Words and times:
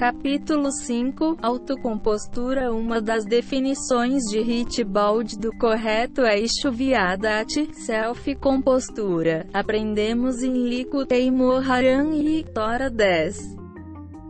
Capítulo 0.00 0.72
5 0.72 1.36
Autocompostura 1.42 2.72
Uma 2.72 3.02
das 3.02 3.26
definições 3.26 4.22
de 4.30 4.38
Hitbald 4.40 5.38
do 5.38 5.54
correto 5.58 6.22
é 6.22 6.40
Ishuviadat, 6.40 7.68
self-compostura. 7.74 9.46
Aprendemos 9.52 10.42
em 10.42 10.54
Liku 10.54 11.04
Teimoharan 11.04 12.14
e 12.14 12.42
Tora 12.44 12.88
10. 12.88 13.36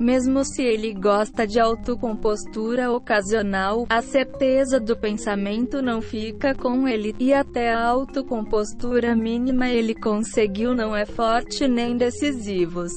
Mesmo 0.00 0.44
se 0.44 0.60
ele 0.60 0.92
gosta 0.92 1.46
de 1.46 1.60
autocompostura 1.60 2.90
ocasional, 2.90 3.86
a 3.88 4.02
certeza 4.02 4.80
do 4.80 4.96
pensamento 4.96 5.80
não 5.80 6.02
fica 6.02 6.52
com 6.52 6.88
ele, 6.88 7.14
e 7.16 7.32
até 7.32 7.72
a 7.72 7.86
autocompostura 7.86 9.14
mínima 9.14 9.68
ele 9.68 9.94
conseguiu 9.94 10.74
não 10.74 10.96
é 10.96 11.06
forte 11.06 11.68
nem 11.68 11.96
decisivos. 11.96 12.90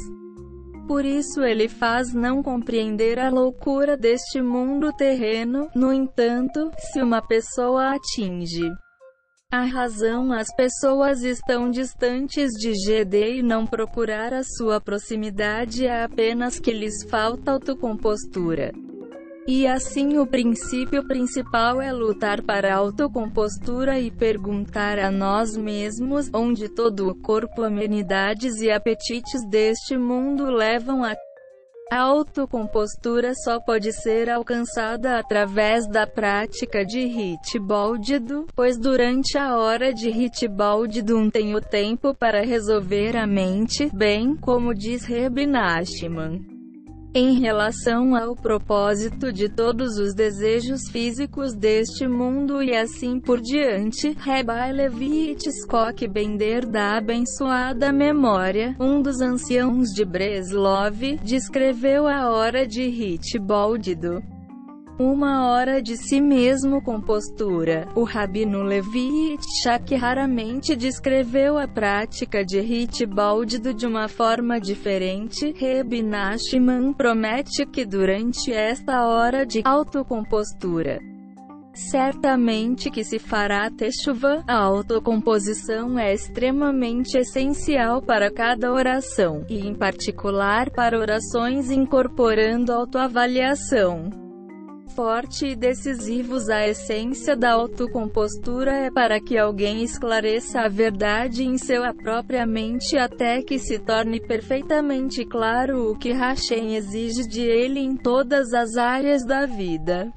Por 0.88 1.06
isso 1.06 1.42
ele 1.44 1.68
faz 1.70 2.14
não 2.14 2.44
compreender 2.44 3.20
a 3.20 3.30
loucura 3.30 3.96
deste 3.96 4.42
mundo 4.42 4.92
terreno, 4.94 5.70
no 5.76 5.94
entanto, 5.94 6.72
se 6.92 7.02
uma 7.02 7.22
pessoa 7.22 7.96
atinge 7.96 8.70
a 9.54 9.66
razão 9.66 10.34
as 10.34 10.48
pessoas 10.56 11.22
estão 11.22 11.70
distantes 11.70 12.50
de 12.54 12.74
GD 12.74 13.36
e 13.36 13.44
não 13.44 13.68
procurar 13.68 14.34
a 14.34 14.42
sua 14.44 14.82
proximidade 14.82 15.86
é 15.86 16.04
apenas 16.04 16.60
que 16.60 16.72
lhes 16.72 17.04
falta 17.08 17.52
autocompostura. 17.52 18.72
E 19.46 19.68
assim 19.68 20.18
o 20.18 20.26
princípio 20.26 21.06
principal 21.06 21.82
é 21.82 21.92
lutar 21.92 22.42
para 22.42 22.74
a 22.74 22.78
autocompostura 22.78 24.00
e 24.00 24.10
perguntar 24.10 24.98
a 24.98 25.12
nós 25.12 25.58
mesmos, 25.58 26.30
onde 26.34 26.70
todo 26.70 27.10
o 27.10 27.16
corpo 27.16 27.62
amenidades 27.62 28.62
e 28.62 28.72
apetites 28.72 29.46
deste 29.50 29.98
mundo 29.98 30.46
levam 30.50 31.04
a 31.04 31.14
a 31.92 32.00
autocompostura 32.00 33.34
só 33.36 33.60
pode 33.60 33.92
ser 33.92 34.28
alcançada 34.28 35.20
através 35.20 35.88
da 35.88 36.08
prática 36.08 36.84
de 36.84 37.00
Hitbaldido, 37.02 38.48
pois 38.56 38.80
durante 38.80 39.38
a 39.38 39.56
hora 39.58 39.94
de 39.94 40.10
Hitbaldidum 40.10 41.30
tem 41.30 41.54
o 41.54 41.62
tempo 41.62 42.16
para 42.16 42.44
resolver 42.44 43.16
a 43.16 43.28
mente, 43.28 43.92
bem 43.94 44.36
como 44.36 44.74
diz 44.74 45.06
Reb 45.06 45.46
Nachman. 45.46 46.53
Em 47.16 47.40
relação 47.40 48.16
ao 48.16 48.36
propósito 48.36 49.32
de 49.32 49.48
todos 49.48 50.00
os 50.00 50.16
desejos 50.16 50.90
físicos 50.90 51.54
deste 51.54 52.08
mundo 52.08 52.64
e 52.64 52.76
assim 52.76 53.20
por 53.20 53.40
diante, 53.40 54.14
Rabbi 54.14 54.74
Levi 54.74 55.32
Itzkok 55.34 56.08
Bender 56.08 56.68
da 56.68 56.98
abençoada 56.98 57.94
memória, 57.94 58.76
um 58.80 59.00
dos 59.00 59.22
anciãos 59.22 59.90
de 59.90 60.04
Breslov, 60.04 61.20
descreveu 61.24 62.08
a 62.08 62.32
hora 62.32 62.66
de 62.66 62.82
Hitboldido. 62.82 64.24
Uma 65.00 65.48
hora 65.48 65.82
de 65.82 65.98
si 65.98 66.22
mesmo 66.22 66.80
com 66.80 67.02
postura. 67.02 67.88
O 67.96 68.04
Rabino 68.04 68.62
Levi 68.62 69.34
Itzhak 69.34 69.96
raramente 69.96 70.76
descreveu 70.76 71.58
a 71.58 71.68
prática 71.68 72.46
de 72.46 72.60
Hitbaldido 72.60 73.74
de 73.74 73.88
uma 73.88 74.08
forma 74.08 74.60
diferente. 74.60 75.52
Reb 75.58 76.04
promete 76.96 77.66
que 77.66 77.84
durante 77.84 78.54
esta 78.54 79.08
hora 79.08 79.46
de 79.46 79.64
autocompostura, 79.66 81.00
Certamente 81.74 82.92
que 82.92 83.04
se 83.04 83.18
fará 83.18 83.68
chuva, 83.92 84.44
a 84.48 84.56
autocomposição 84.56 85.98
é 85.98 86.14
extremamente 86.14 87.18
essencial 87.18 88.00
para 88.00 88.32
cada 88.32 88.72
oração, 88.72 89.44
e 89.50 89.68
em 89.68 89.74
particular 89.74 90.70
para 90.70 91.00
orações 91.00 91.72
incorporando 91.72 92.72
autoavaliação 92.72 94.23
forte 94.96 95.48
e 95.48 95.56
decisivos 95.56 96.50
A 96.50 96.68
essência 96.68 97.36
da 97.36 97.54
autocompostura 97.54 98.72
é 98.72 98.92
para 98.92 99.20
que 99.20 99.38
alguém 99.38 99.84
esclareça 99.84 100.62
a 100.62 100.68
verdade 100.68 101.44
em 101.44 101.58
sua 101.58 101.94
própria 101.94 102.46
mente 102.46 102.98
até 102.98 103.42
que 103.42 103.60
se 103.60 103.80
torne 103.80 104.20
perfeitamente 104.20 105.26
claro 105.26 105.92
o 105.92 105.98
que 105.98 106.12
Hashem 106.12 106.76
exige 106.76 107.28
de 107.28 107.42
ele 107.42 107.80
em 107.80 107.96
todas 107.96 108.54
as 108.54 108.78
áreas 108.78 109.26
da 109.26 109.46
vida. 109.46 110.12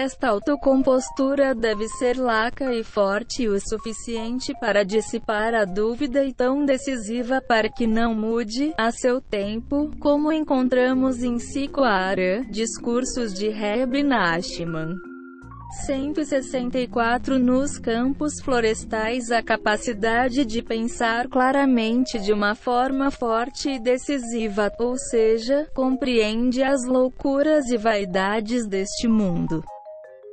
Esta 0.00 0.28
autocompostura 0.28 1.56
deve 1.56 1.88
ser 1.88 2.16
laca 2.16 2.72
e 2.72 2.84
forte 2.84 3.48
o 3.48 3.58
suficiente 3.58 4.54
para 4.60 4.84
dissipar 4.84 5.52
a 5.54 5.64
dúvida 5.64 6.24
e 6.24 6.32
tão 6.32 6.64
decisiva 6.64 7.40
para 7.40 7.68
que 7.68 7.84
não 7.84 8.14
mude, 8.14 8.72
a 8.78 8.92
seu 8.92 9.20
tempo, 9.20 9.90
como 9.98 10.30
encontramos 10.30 11.24
em 11.24 11.40
Sikoara, 11.40 12.44
Discursos 12.48 13.34
de 13.34 13.48
Reb 13.48 14.04
Nachman. 14.04 14.94
164 15.84 17.36
Nos 17.36 17.76
campos 17.76 18.34
florestais 18.40 19.32
a 19.32 19.42
capacidade 19.42 20.44
de 20.44 20.62
pensar 20.62 21.26
claramente 21.26 22.20
de 22.20 22.32
uma 22.32 22.54
forma 22.54 23.10
forte 23.10 23.68
e 23.68 23.80
decisiva, 23.80 24.70
ou 24.78 24.96
seja, 24.96 25.68
compreende 25.74 26.62
as 26.62 26.86
loucuras 26.86 27.66
e 27.66 27.76
vaidades 27.76 28.64
deste 28.64 29.08
mundo. 29.08 29.60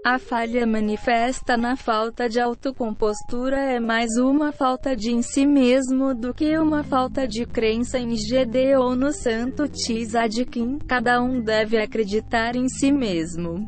A 0.08 0.20
falha 0.20 0.68
manifesta 0.68 1.58
na 1.58 1.76
falta 1.76 2.30
de 2.30 2.40
autocompostura 2.40 3.58
é 3.58 3.80
mais 3.80 4.18
uma 4.18 4.52
falta 4.52 4.96
de 4.96 5.10
em 5.10 5.24
si 5.24 5.48
mesmo 5.48 6.14
do 6.14 6.32
que 6.32 6.56
uma 6.60 6.84
falta 6.84 7.28
de 7.28 7.44
crença 7.44 7.98
em 7.98 8.14
GD 8.14 8.76
ou 8.78 8.96
no 8.96 9.12
santo 9.12 9.68
Tzadkin. 9.68 10.78
Cada 10.88 11.20
um 11.24 11.42
deve 11.42 11.80
acreditar 11.80 12.56
em 12.56 12.70
si 12.70 12.92
mesmo. 12.92 13.68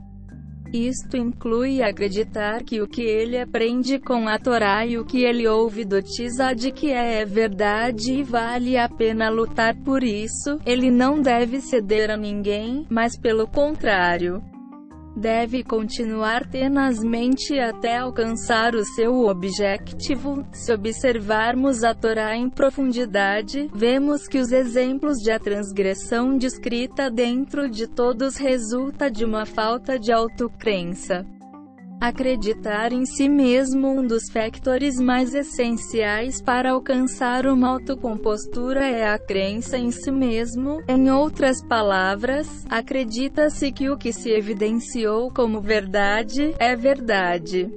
Isto 0.72 1.18
inclui 1.18 1.82
acreditar 1.82 2.62
que 2.62 2.82
o 2.82 2.88
que 2.88 3.02
ele 3.02 3.40
aprende 3.40 3.98
com 3.98 4.28
a 4.28 4.38
Torá 4.38 4.86
e 4.86 4.96
o 4.96 5.06
que 5.06 5.24
ele 5.24 5.48
ouve 5.48 5.84
do 5.84 6.04
Tzaddik 6.04 6.92
é 6.92 7.26
verdade 7.26 8.14
e 8.14 8.22
vale 8.22 8.78
a 8.78 8.88
pena 8.88 9.28
lutar 9.28 9.76
por 9.78 10.04
isso. 10.04 10.60
Ele 10.68 10.92
não 10.92 11.20
deve 11.20 11.62
ceder 11.62 12.12
a 12.12 12.16
ninguém, 12.16 12.86
mas 12.92 13.18
pelo 13.18 13.48
contrário 13.48 14.40
deve 15.18 15.64
continuar 15.64 16.48
tenazmente 16.48 17.60
até 17.60 17.98
alcançar 17.98 18.76
o 18.76 18.86
seu 18.86 19.26
objetivo. 19.26 20.46
Se 20.54 20.72
observarmos 20.72 21.84
a 21.84 21.94
Torá 21.94 22.36
em 22.36 22.50
profundidade, 22.50 23.70
vemos 23.74 24.28
que 24.28 24.40
os 24.40 24.52
exemplos 24.52 25.18
de 25.18 25.32
a 25.32 25.40
transgressão 25.40 26.38
descrita 26.38 27.10
dentro 27.10 27.70
de 27.70 27.88
todos 27.88 28.38
resulta 28.38 29.10
de 29.10 29.26
uma 29.26 29.46
falta 29.46 29.98
de 30.00 30.12
autocrença. 30.12 31.26
Acreditar 32.00 32.94
em 32.94 33.06
si 33.06 33.28
mesmo 33.28 33.88
um 33.88 34.06
dos 34.06 34.30
factores 34.30 35.00
mais 35.00 35.34
essenciais 35.34 36.40
para 36.40 36.72
alcançar 36.72 37.48
uma 37.48 37.70
autocompostura 37.70 38.86
é 38.86 39.10
a 39.10 39.18
crença 39.18 39.80
em 39.80 39.90
si 39.90 40.12
mesmo. 40.12 40.80
Em 40.88 41.10
outras 41.10 41.64
palavras, 41.66 42.66
acredita-se 42.70 43.72
que 43.72 43.90
o 43.90 43.98
que 43.98 44.14
se 44.14 44.30
evidenciou 44.30 45.32
como 45.32 45.60
verdade 45.60 46.54
é 46.60 46.76
verdade. 46.76 47.68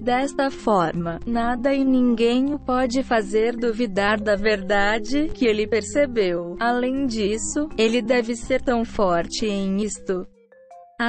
Desta 0.00 0.50
forma, 0.50 1.20
nada 1.26 1.74
e 1.74 1.84
ninguém 1.84 2.54
o 2.54 2.58
pode 2.58 3.02
fazer 3.02 3.54
duvidar 3.54 4.18
da 4.18 4.34
verdade 4.34 5.30
que 5.34 5.44
ele 5.44 5.66
percebeu. 5.66 6.56
Além 6.58 7.06
disso, 7.06 7.68
ele 7.76 8.00
deve 8.00 8.34
ser 8.34 8.62
tão 8.62 8.82
forte 8.84 9.46
em 9.46 9.82
isto 9.82 10.26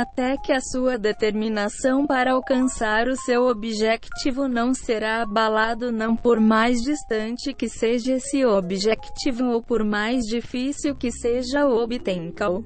até 0.02 0.36
que 0.38 0.52
a 0.52 0.60
sua 0.60 0.98
determinação 0.98 2.08
para 2.08 2.34
alcançar 2.34 3.08
o 3.08 3.16
seu 3.16 3.44
objetivo 3.44 4.48
não 4.48 4.74
será 4.74 5.22
abalado 5.22 5.92
não 5.92 6.16
por 6.16 6.40
mais 6.40 6.82
distante 6.82 7.54
que 7.54 7.70
seja 7.70 8.14
esse 8.14 8.44
objetivo 8.44 9.52
ou 9.52 9.62
por 9.62 9.84
mais 9.84 10.24
difícil 10.26 10.96
que 10.96 11.12
seja 11.12 11.68
o 11.68 11.84
obtencal. 11.84 12.64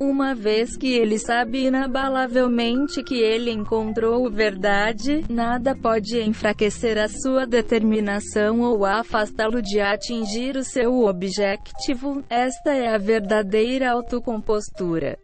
Uma 0.00 0.34
vez 0.34 0.76
que 0.76 0.92
ele 0.92 1.18
sabe 1.18 1.66
inabalavelmente 1.66 3.02
que 3.02 3.16
ele 3.16 3.50
encontrou 3.50 4.30
verdade, 4.30 5.24
nada 5.28 5.74
pode 5.74 6.20
enfraquecer 6.20 6.98
a 6.98 7.08
sua 7.08 7.46
determinação 7.46 8.60
ou 8.60 8.84
afastá-lo 8.84 9.60
de 9.60 9.80
atingir 9.80 10.56
o 10.56 10.64
seu 10.64 11.04
objetivo. 11.04 12.22
Esta 12.28 12.74
é 12.74 12.94
a 12.94 12.98
verdadeira 12.98 13.90
autocompostura. 13.90 15.18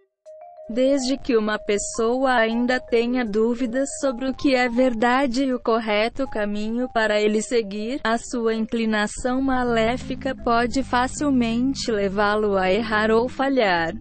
Desde 0.71 1.19
que 1.19 1.37
uma 1.37 1.59
pessoa 1.59 2.35
ainda 2.35 2.79
tenha 2.79 3.25
dúvidas 3.25 3.89
sobre 4.01 4.29
o 4.29 4.35
que 4.35 4.55
é 4.55 4.69
verdade 4.69 5.45
e 5.45 5.53
o 5.53 5.61
correto 5.61 6.25
caminho 6.29 6.89
para 6.89 7.21
ele 7.21 7.43
seguir, 7.43 8.01
a 8.05 8.17
sua 8.17 8.55
inclinação 8.55 9.43
maléfica 9.43 10.35
pode 10.37 10.85
facilmente 10.85 11.91
levá-lo 11.91 12.57
a 12.57 12.71
errar 12.71 13.11
ou 13.11 13.29
falhar. 13.29 13.93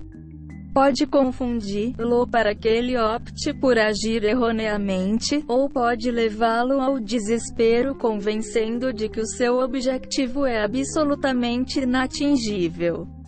Pode 0.72 1.06
confundi-lo 1.08 2.28
para 2.28 2.56
que 2.56 2.68
ele 2.68 2.98
opte 2.98 3.54
por 3.54 3.78
agir 3.78 4.24
erroneamente, 4.24 5.44
ou 5.48 5.68
pode 5.68 6.12
levá-lo 6.12 6.80
ao 6.80 7.00
desespero 7.00 7.96
convencendo 7.96 8.94
de 8.94 9.10
que 9.10 9.20
o 9.20 9.26
seu 9.26 9.58
objetivo 9.58 10.46
é 10.46 10.64
absolutamente 10.64 11.82
inatingível. 11.82 13.21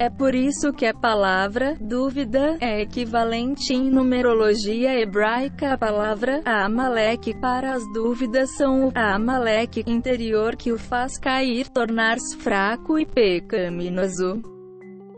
É 0.00 0.08
por 0.08 0.34
isso 0.34 0.72
que 0.72 0.86
a 0.86 0.94
palavra 0.94 1.76
dúvida 1.78 2.56
é 2.58 2.80
equivalente 2.80 3.74
em 3.74 3.90
numerologia 3.90 4.98
hebraica 4.98 5.74
à 5.74 5.76
palavra 5.76 6.40
Amalek. 6.46 7.38
Para 7.38 7.74
as 7.74 7.82
dúvidas 7.92 8.56
são 8.56 8.88
o 8.88 8.92
Amalek 8.94 9.84
interior 9.86 10.56
que 10.56 10.72
o 10.72 10.78
faz 10.78 11.18
cair, 11.18 11.68
tornar-se 11.68 12.34
fraco 12.38 12.98
e 12.98 13.04
pecaminoso. 13.04 14.40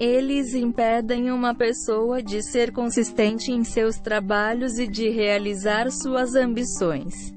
Eles 0.00 0.52
impedem 0.52 1.30
uma 1.30 1.54
pessoa 1.54 2.20
de 2.20 2.42
ser 2.42 2.72
consistente 2.72 3.52
em 3.52 3.62
seus 3.62 4.00
trabalhos 4.00 4.80
e 4.80 4.88
de 4.88 5.08
realizar 5.10 5.92
suas 5.92 6.34
ambições. 6.34 7.32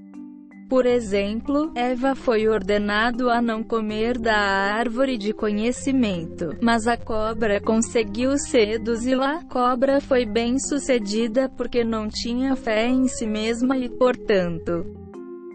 Por 0.76 0.86
exemplo, 0.86 1.72
Eva 1.74 2.16
foi 2.16 2.50
ordenado 2.50 3.30
a 3.30 3.42
não 3.42 3.64
comer 3.64 4.18
da 4.18 4.36
árvore 4.36 5.18
de 5.18 5.32
conhecimento, 5.32 6.50
mas 6.62 6.86
a 6.86 6.98
cobra 6.98 7.62
conseguiu 7.62 8.38
seduzi-la. 8.38 9.42
Cobra 9.46 10.02
foi 10.02 10.26
bem 10.26 10.60
sucedida 10.60 11.48
porque 11.48 11.82
não 11.82 12.10
tinha 12.10 12.58
fé 12.58 12.90
em 12.90 13.08
si 13.08 13.26
mesma 13.26 13.78
e, 13.78 13.88
portanto, 13.88 15.05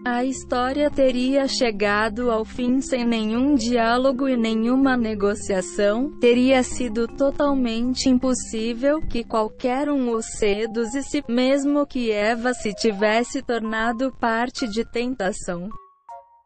a 0.05 0.25
história 0.25 0.91
teria 0.91 1.47
chegado 1.47 2.31
ao 2.31 2.44
fim 2.44 2.81
sem 2.81 3.05
nenhum 3.05 3.55
diálogo 3.55 4.29
e 4.29 4.37
nenhuma 4.37 4.97
negociação, 4.97 6.11
teria 6.19 6.62
sido 6.62 7.06
totalmente 7.06 8.08
impossível 8.08 9.00
que 9.02 9.23
qualquer 9.23 9.91
um 9.91 10.11
o 10.11 10.23
seduzisse, 10.23 11.23
mesmo 11.29 11.87
que 11.87 12.11
Eva 12.11 12.55
se 12.55 12.73
tivesse 12.75 13.43
tornado 13.43 14.11
parte 14.19 14.67
de 14.67 14.85
tentação. 14.91 15.69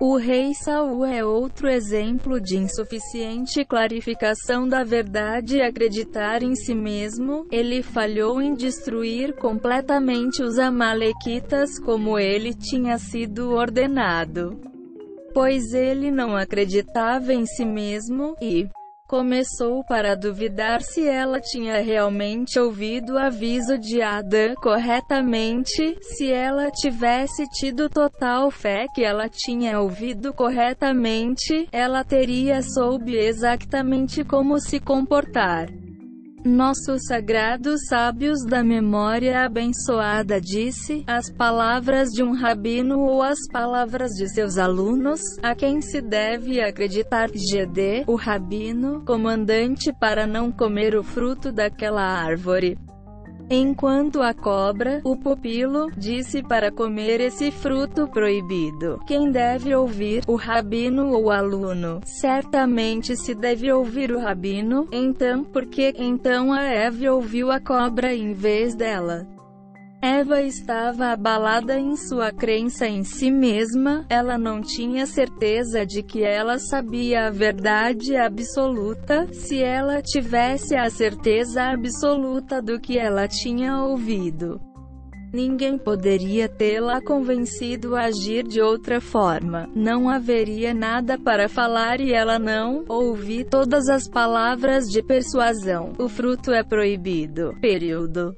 O 0.00 0.16
rei 0.16 0.52
Saul 0.54 1.04
é 1.04 1.24
outro 1.24 1.68
exemplo 1.68 2.40
de 2.40 2.56
insuficiente 2.56 3.64
clarificação 3.64 4.66
da 4.66 4.82
verdade 4.82 5.58
e 5.58 5.62
acreditar 5.62 6.42
em 6.42 6.56
si 6.56 6.74
mesmo. 6.74 7.46
Ele 7.50 7.80
falhou 7.80 8.42
em 8.42 8.54
destruir 8.54 9.34
completamente 9.34 10.42
os 10.42 10.58
amalequitas 10.58 11.78
como 11.78 12.18
ele 12.18 12.52
tinha 12.52 12.98
sido 12.98 13.52
ordenado. 13.52 14.60
Pois 15.32 15.72
ele 15.72 16.10
não 16.10 16.36
acreditava 16.36 17.32
em 17.32 17.46
si 17.46 17.64
mesmo, 17.64 18.34
e 18.42 18.68
começou 19.08 19.84
para 19.84 20.14
duvidar 20.14 20.80
se 20.80 21.06
ela 21.06 21.40
tinha 21.40 21.80
realmente 21.80 22.58
ouvido 22.58 23.14
o 23.14 23.18
aviso 23.18 23.78
de 23.78 24.00
Adã 24.00 24.54
corretamente, 24.54 25.96
se 26.00 26.32
ela 26.32 26.70
tivesse 26.70 27.46
tido 27.50 27.88
total 27.90 28.50
fé 28.50 28.86
que 28.94 29.04
ela 29.04 29.28
tinha 29.28 29.78
ouvido 29.80 30.32
corretamente, 30.32 31.68
ela 31.70 32.02
teria 32.02 32.62
soube 32.62 33.16
exatamente 33.16 34.24
como 34.24 34.58
se 34.58 34.80
comportar. 34.80 35.68
Nossos 36.44 37.06
sagrados 37.06 37.86
sábios 37.88 38.44
da 38.44 38.62
memória 38.62 39.46
abençoada 39.46 40.38
disse, 40.38 41.02
as 41.06 41.30
palavras 41.30 42.10
de 42.10 42.22
um 42.22 42.32
rabino 42.32 43.00
ou 43.00 43.22
as 43.22 43.38
palavras 43.50 44.10
de 44.10 44.28
seus 44.28 44.58
alunos, 44.58 45.22
a 45.42 45.54
quem 45.54 45.80
se 45.80 46.02
deve 46.02 46.60
acreditar. 46.60 47.30
GD, 47.30 48.04
o 48.06 48.14
rabino, 48.14 49.02
comandante 49.06 49.90
para 49.90 50.26
não 50.26 50.52
comer 50.52 50.94
o 50.94 51.02
fruto 51.02 51.50
daquela 51.50 52.02
árvore. 52.02 52.76
Enquanto 53.50 54.22
a 54.22 54.32
cobra, 54.32 55.00
o 55.04 55.16
pupilo, 55.16 55.90
disse 55.96 56.42
para 56.42 56.72
comer 56.72 57.20
esse 57.20 57.50
fruto 57.50 58.08
proibido. 58.08 59.00
Quem 59.06 59.30
deve 59.30 59.74
ouvir, 59.74 60.22
o 60.26 60.34
rabino 60.34 61.12
ou 61.12 61.24
o 61.24 61.30
aluno? 61.30 62.00
Certamente 62.04 63.16
se 63.16 63.34
deve 63.34 63.70
ouvir 63.70 64.12
o 64.12 64.18
rabino, 64.18 64.88
então, 64.90 65.44
porque, 65.44 65.94
então 65.96 66.52
a 66.52 66.64
Eve 66.64 67.08
ouviu 67.08 67.50
a 67.50 67.60
cobra 67.60 68.14
em 68.14 68.32
vez 68.32 68.74
dela. 68.74 69.26
Eva 70.04 70.42
estava 70.42 71.12
abalada 71.12 71.80
em 71.80 71.96
sua 71.96 72.30
crença 72.30 72.86
em 72.86 73.02
si 73.02 73.30
mesma, 73.30 74.04
ela 74.10 74.36
não 74.36 74.60
tinha 74.60 75.06
certeza 75.06 75.86
de 75.86 76.02
que 76.02 76.22
ela 76.22 76.58
sabia 76.58 77.28
a 77.28 77.30
verdade 77.30 78.14
absoluta, 78.14 79.26
se 79.32 79.62
ela 79.62 80.02
tivesse 80.02 80.76
a 80.76 80.90
certeza 80.90 81.62
absoluta 81.62 82.60
do 82.60 82.78
que 82.78 82.98
ela 82.98 83.26
tinha 83.26 83.82
ouvido. 83.82 84.60
Ninguém 85.32 85.78
poderia 85.78 86.50
tê-la 86.50 87.00
convencido 87.00 87.96
a 87.96 88.02
agir 88.02 88.46
de 88.46 88.60
outra 88.60 89.00
forma. 89.00 89.70
Não 89.74 90.10
haveria 90.10 90.74
nada 90.74 91.18
para 91.18 91.48
falar 91.48 91.98
e 91.98 92.12
ela 92.12 92.38
não 92.38 92.84
ouvi 92.90 93.42
todas 93.42 93.88
as 93.88 94.06
palavras 94.06 94.84
de 94.84 95.02
persuasão. 95.02 95.94
O 95.98 96.10
fruto 96.10 96.52
é 96.52 96.62
proibido. 96.62 97.54
Período. 97.58 98.36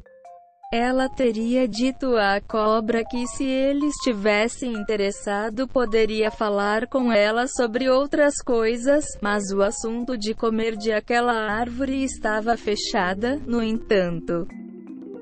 Ela 0.73 1.09
teria 1.09 1.69
dito 1.69 2.17
à 2.17 2.41
cobra 2.41 3.05
que 3.05 3.25
se 3.29 3.45
ele 3.45 3.87
estivesse 3.87 4.67
interessado 4.67 5.69
poderia 5.69 6.29
falar 6.29 6.89
com 6.89 7.13
ela 7.13 7.47
sobre 7.47 7.89
outras 7.89 8.43
coisas, 8.45 9.05
mas 9.23 9.45
o 9.53 9.63
assunto 9.63 10.19
de 10.19 10.35
comer 10.35 10.77
de 10.77 10.93
aquela 10.93 11.35
árvore 11.35 12.03
estava 12.03 12.57
fechada, 12.57 13.41
no 13.47 13.63
entanto 13.63 14.49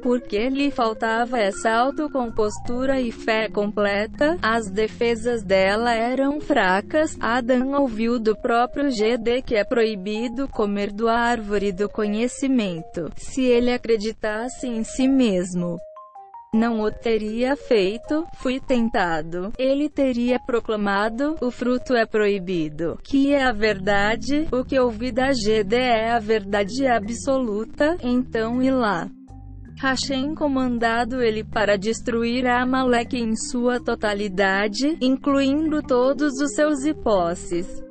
porque 0.04 0.50
lhe 0.50 0.70
faltava 0.70 1.38
essa 1.38 1.70
autocompostura 1.70 3.00
e 3.00 3.10
fé 3.10 3.48
completa, 3.48 4.36
as 4.42 4.70
defesas 4.70 5.42
dela 5.42 5.94
eram 5.94 6.42
fracas. 6.42 7.16
Adam 7.18 7.72
ouviu 7.80 8.18
do 8.18 8.36
próprio 8.36 8.90
GD 8.90 9.40
que 9.40 9.56
é 9.56 9.64
proibido 9.64 10.46
comer 10.46 10.92
do 10.92 11.08
árvore 11.08 11.72
do 11.72 11.88
conhecimento, 11.88 13.10
se 13.16 13.44
ele 13.44 13.72
acreditasse 13.72 14.66
em 14.66 14.84
si 14.84 15.08
mesmo 15.08 15.78
não 16.52 16.82
o 16.82 16.90
teria 16.90 17.56
feito, 17.56 18.24
fui 18.34 18.60
tentado. 18.60 19.52
Ele 19.58 19.88
teria 19.88 20.38
proclamado, 20.38 21.34
o 21.40 21.50
fruto 21.50 21.94
é 21.96 22.06
proibido, 22.06 22.96
que 23.02 23.34
é 23.34 23.42
a 23.42 23.50
verdade, 23.50 24.46
o 24.52 24.64
que 24.64 24.78
ouvi 24.78 25.10
da 25.10 25.32
GD 25.32 25.74
é 25.74 26.12
a 26.12 26.20
verdade 26.20 26.86
absoluta, 26.86 27.96
então 28.00 28.62
e 28.62 28.70
lá. 28.70 29.10
Hashem 29.76 30.34
comandado 30.34 31.20
ele 31.20 31.42
para 31.42 31.76
destruir 31.76 32.46
Amalek 32.46 33.16
em 33.16 33.34
sua 33.36 33.80
totalidade, 33.80 34.96
incluindo 35.00 35.82
todos 35.82 36.40
os 36.40 36.54
seus 36.54 36.84
hipóteses. 36.84 37.84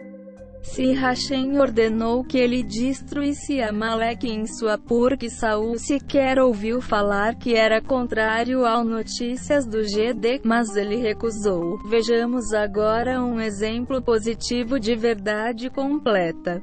Se 0.63 0.93
Hashem 0.93 1.59
ordenou 1.59 2.23
que 2.23 2.37
ele 2.37 2.63
destruísse 2.63 3.61
Amalek 3.61 4.25
em 4.25 4.47
sua 4.47 4.77
porque 4.77 5.29
Saul 5.29 5.77
sequer 5.77 6.39
ouviu 6.39 6.81
falar 6.81 7.35
que 7.35 7.53
era 7.53 7.81
contrário 7.81 8.65
ao 8.65 8.85
notícias 8.85 9.67
do 9.67 9.83
GD, 9.83 10.39
mas 10.43 10.75
ele 10.77 10.95
recusou. 10.95 11.77
Vejamos 11.89 12.53
agora 12.53 13.21
um 13.21 13.41
exemplo 13.41 14.01
positivo 14.01 14.79
de 14.79 14.95
verdade 14.95 15.69
completa 15.69 16.61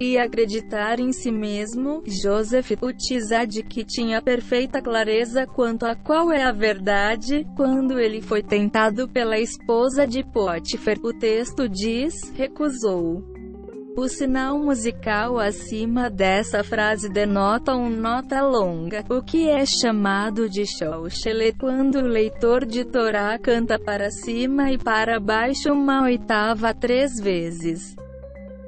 e 0.00 0.18
acreditar 0.18 0.98
em 0.98 1.12
si 1.12 1.30
mesmo, 1.30 2.02
Joseph, 2.06 2.72
o 2.80 2.92
que 3.68 3.84
tinha 3.84 4.20
perfeita 4.20 4.82
clareza 4.82 5.46
quanto 5.46 5.86
a 5.86 5.94
qual 5.94 6.32
é 6.32 6.42
a 6.42 6.52
verdade, 6.52 7.46
quando 7.56 7.98
ele 7.98 8.20
foi 8.20 8.42
tentado 8.42 9.08
pela 9.08 9.38
esposa 9.38 10.06
de 10.06 10.24
Potiphar, 10.24 10.96
o 11.02 11.12
texto 11.12 11.68
diz, 11.68 12.32
recusou. 12.34 13.22
O 13.96 14.08
sinal 14.08 14.58
musical 14.58 15.38
acima 15.38 16.10
dessa 16.10 16.64
frase 16.64 17.08
denota 17.08 17.76
uma 17.76 17.88
nota 17.88 18.42
longa, 18.42 19.04
o 19.08 19.22
que 19.22 19.48
é 19.48 19.64
chamado 19.64 20.48
de 20.48 20.66
shaushele, 20.66 21.52
quando 21.52 22.00
o 22.00 22.08
leitor 22.08 22.66
de 22.66 22.84
Torá 22.84 23.38
canta 23.38 23.78
para 23.78 24.10
cima 24.10 24.72
e 24.72 24.78
para 24.78 25.20
baixo 25.20 25.72
uma 25.72 26.02
oitava 26.02 26.74
três 26.74 27.20
vezes 27.20 27.94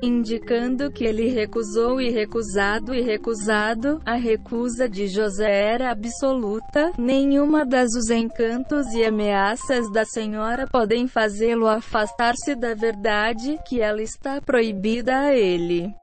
indicando 0.03 0.91
que 0.91 1.05
ele 1.05 1.29
recusou 1.29 2.01
e 2.01 2.11
recusado 2.11 2.95
e 2.95 3.01
recusado, 3.01 4.01
a 4.05 4.15
recusa 4.15 4.89
de 4.89 5.07
José 5.09 5.51
era 5.51 5.91
absoluta, 5.91 6.93
nenhuma 6.99 7.65
das 7.65 7.95
os 7.95 8.11
encantos 8.11 8.87
e 8.93 9.05
ameaças 9.05 9.91
da 9.91 10.05
senhora 10.05 10.67
podem 10.67 11.07
fazê-lo 11.07 11.67
afastar-se 11.67 12.55
da 12.55 12.75
verdade, 12.75 13.59
que 13.67 13.81
ela 13.81 14.03
está 14.03 14.41
proibida 14.41 15.19
a 15.19 15.35
ele. 15.35 15.95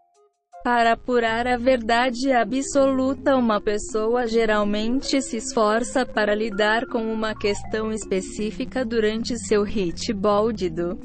Para 0.64 0.94
apurar 0.94 1.46
a 1.46 1.58
verdade 1.58 2.32
absoluta 2.32 3.36
uma 3.36 3.60
pessoa 3.60 4.26
geralmente 4.26 5.22
se 5.22 5.36
esforça 5.36 6.06
para 6.06 6.34
lidar 6.34 6.86
com 6.86 7.12
uma 7.12 7.36
questão 7.36 7.92
específica 7.92 8.86
durante 8.86 9.38
seu 9.38 9.64
hit 9.64 10.14
bóldido. 10.14 10.98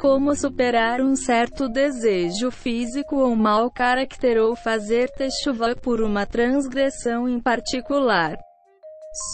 Como 0.00 0.36
superar 0.36 1.00
um 1.00 1.16
certo 1.16 1.68
desejo 1.68 2.52
físico 2.52 3.16
ou 3.16 3.34
mau 3.34 3.68
caráter 3.68 4.38
ou 4.38 4.54
fazer 4.54 5.10
chuva 5.42 5.74
por 5.74 6.00
uma 6.00 6.24
transgressão 6.24 7.28
em 7.28 7.40
particular. 7.40 8.38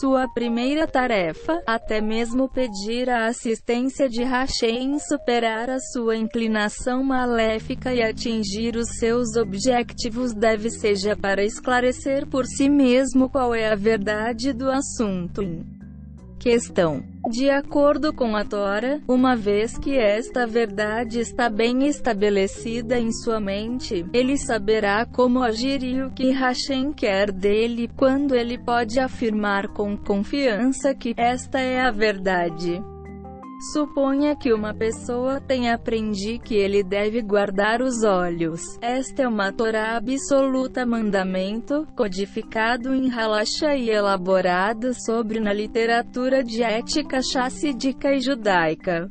Sua 0.00 0.26
primeira 0.32 0.86
tarefa, 0.86 1.62
até 1.66 2.00
mesmo 2.00 2.48
pedir 2.48 3.10
a 3.10 3.26
assistência 3.26 4.08
de 4.08 4.22
Hashem 4.22 4.98
superar 4.98 5.68
a 5.68 5.78
sua 5.78 6.16
inclinação 6.16 7.04
maléfica 7.04 7.92
e 7.92 8.02
atingir 8.02 8.74
os 8.76 8.88
seus 8.98 9.36
objetivos 9.36 10.32
deve 10.32 10.70
seja 10.70 11.14
para 11.14 11.44
esclarecer 11.44 12.26
por 12.26 12.46
si 12.46 12.70
mesmo 12.70 13.28
qual 13.28 13.54
é 13.54 13.70
a 13.70 13.76
verdade 13.76 14.54
do 14.54 14.70
assunto 14.70 15.42
questão. 16.38 17.02
De 17.30 17.48
acordo 17.48 18.12
com 18.12 18.36
a 18.36 18.44
Tora, 18.44 19.00
uma 19.08 19.34
vez 19.34 19.78
que 19.78 19.96
esta 19.96 20.46
verdade 20.46 21.18
está 21.18 21.48
bem 21.48 21.86
estabelecida 21.86 22.98
em 22.98 23.10
sua 23.12 23.40
mente, 23.40 24.04
ele 24.12 24.36
saberá 24.36 25.06
como 25.06 25.42
agir 25.42 25.82
e 25.82 26.02
o 26.02 26.10
que 26.10 26.30
Hashem 26.30 26.92
quer 26.92 27.32
dele, 27.32 27.90
quando 27.96 28.34
ele 28.34 28.58
pode 28.58 29.00
afirmar 29.00 29.68
com 29.68 29.96
confiança 29.96 30.94
que 30.94 31.14
esta 31.16 31.58
é 31.58 31.80
a 31.80 31.90
verdade. 31.90 32.82
Suponha 33.72 34.36
que 34.36 34.52
uma 34.52 34.74
pessoa 34.74 35.40
tenha 35.40 35.74
aprendido 35.74 36.42
que 36.42 36.54
ele 36.54 36.82
deve 36.82 37.22
guardar 37.22 37.80
os 37.80 38.02
olhos. 38.02 38.60
Esta 38.80 39.22
é 39.22 39.28
uma 39.28 39.52
Torá 39.52 39.96
absoluta 39.96 40.84
mandamento, 40.84 41.86
codificado 41.96 42.94
em 42.94 43.10
Halasha 43.10 43.74
e 43.74 43.88
elaborado 43.88 44.92
sobre 44.92 45.40
na 45.40 45.52
literatura 45.52 46.44
de 46.44 46.62
ética 46.62 47.22
chassídica 47.22 48.12
e 48.12 48.20
judaica. 48.20 49.10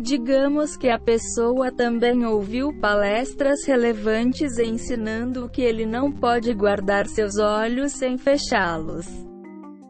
Digamos 0.00 0.76
que 0.76 0.88
a 0.88 0.98
pessoa 0.98 1.70
também 1.70 2.24
ouviu 2.24 2.72
palestras 2.80 3.64
relevantes 3.64 4.58
ensinando 4.58 5.48
que 5.48 5.62
ele 5.62 5.86
não 5.86 6.10
pode 6.10 6.52
guardar 6.52 7.06
seus 7.06 7.36
olhos 7.38 7.92
sem 7.92 8.16
fechá-los 8.18 9.27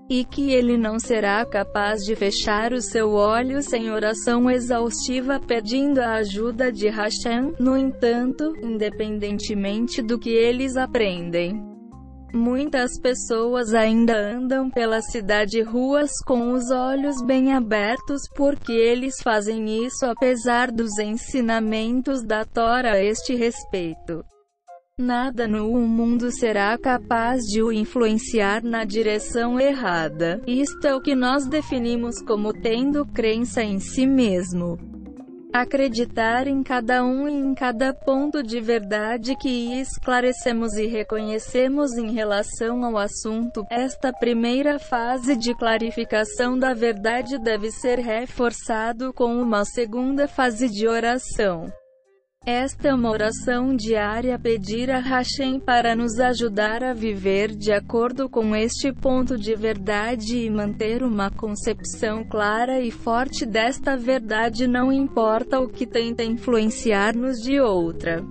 e 0.09 0.25
que 0.25 0.50
ele 0.53 0.77
não 0.77 0.99
será 0.99 1.45
capaz 1.45 2.00
de 2.05 2.17
fechar 2.17 2.73
o 2.73 2.81
seu 2.81 3.11
olho 3.11 3.62
sem 3.62 3.91
oração 3.91 4.50
exaustiva 4.50 5.38
pedindo 5.38 6.00
a 6.00 6.15
ajuda 6.15 6.73
de 6.73 6.88
Hashem. 6.88 7.55
No 7.59 7.77
entanto, 7.77 8.55
independentemente 8.62 10.00
do 10.00 10.19
que 10.19 10.31
eles 10.31 10.77
aprendem, 10.77 11.69
Muitas 12.33 13.00
pessoas 13.00 13.73
ainda 13.73 14.15
andam 14.15 14.69
pela 14.69 15.00
cidade 15.00 15.62
ruas 15.62 16.11
com 16.27 16.53
os 16.53 16.71
olhos 16.71 17.23
bem 17.23 17.55
abertos 17.55 18.21
porque 18.37 18.73
eles 18.73 19.15
fazem 19.23 19.87
isso 19.87 20.05
apesar 20.05 20.71
dos 20.71 20.99
ensinamentos 20.99 22.23
da 22.23 22.45
Tora 22.45 22.93
a 22.93 23.03
este 23.03 23.35
respeito. 23.35 24.23
Nada 25.00 25.47
no 25.47 25.71
mundo 25.87 26.28
será 26.33 26.76
capaz 26.76 27.45
de 27.45 27.62
o 27.62 27.71
influenciar 27.71 28.64
na 28.64 28.85
direção 28.85 29.61
errada. 29.61 30.43
Isto 30.45 30.88
é 30.88 30.95
o 30.97 31.00
que 31.00 31.14
nós 31.14 31.47
definimos 31.47 32.21
como 32.21 32.52
tendo 32.52 33.07
crença 33.07 33.62
em 33.62 33.78
si 33.78 34.05
mesmo. 34.05 34.76
Acreditar 35.52 36.49
em 36.49 36.64
cada 36.64 37.05
um 37.05 37.28
e 37.28 37.33
em 37.33 37.55
cada 37.55 37.95
ponto 37.95 38.43
de 38.43 38.61
verdade 38.61 39.37
que 39.37 39.81
esclarecemos 39.81 40.75
e 40.75 40.87
reconhecemos 40.87 41.97
em 41.97 42.11
relação 42.11 42.85
ao 42.85 42.99
assunto. 42.99 43.64
Esta 43.71 44.12
primeira 44.12 44.81
fase 44.81 45.37
de 45.37 45.55
clarificação 45.55 46.59
da 46.59 46.75
verdade 46.75 47.38
deve 47.38 47.71
ser 47.71 48.00
reforçado 48.00 49.12
com 49.12 49.40
uma 49.40 49.64
segunda 49.64 50.26
fase 50.26 50.69
de 50.69 50.88
oração. 50.88 51.73
Esta 52.50 52.88
é 52.88 52.95
uma 52.95 53.11
oração 53.11 53.76
diária 53.76 54.38
pedir 54.38 54.90
a 54.90 55.00
Hashem 55.00 55.61
para 55.61 55.95
nos 55.95 56.19
ajudar 56.19 56.83
a 56.83 56.95
viver 56.95 57.55
de 57.55 57.71
acordo 57.71 58.26
com 58.26 58.57
este 58.57 58.90
ponto 58.90 59.37
de 59.37 59.55
verdade 59.55 60.47
e 60.47 60.49
manter 60.49 61.02
uma 61.02 61.31
concepção 61.31 62.25
clara 62.25 62.81
e 62.81 62.90
forte 62.90 63.45
desta 63.45 63.99
verdade 63.99 64.67
não 64.67 64.90
importa 64.90 65.61
o 65.61 65.69
que 65.69 65.87
tenta 65.87 66.25
influenciar-nos 66.25 67.37
de 67.37 67.61
outra 67.61 68.25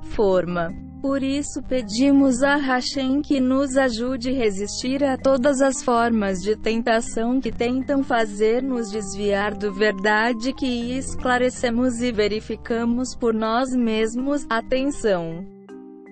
forma. 0.00 0.89
Por 1.00 1.22
isso 1.22 1.62
pedimos 1.62 2.42
a 2.42 2.56
Hashem 2.56 3.22
que 3.22 3.40
nos 3.40 3.74
ajude 3.74 4.28
a 4.28 4.34
resistir 4.34 5.02
a 5.02 5.16
todas 5.16 5.62
as 5.62 5.82
formas 5.82 6.42
de 6.42 6.54
tentação 6.54 7.40
que 7.40 7.50
tentam 7.50 8.04
fazer-nos 8.04 8.90
desviar 8.90 9.54
do 9.54 9.72
verdade 9.72 10.52
que 10.52 10.98
esclarecemos 10.98 12.02
e 12.02 12.12
verificamos 12.12 13.14
por 13.14 13.32
nós 13.32 13.74
mesmos. 13.74 14.44
Atenção! 14.50 15.46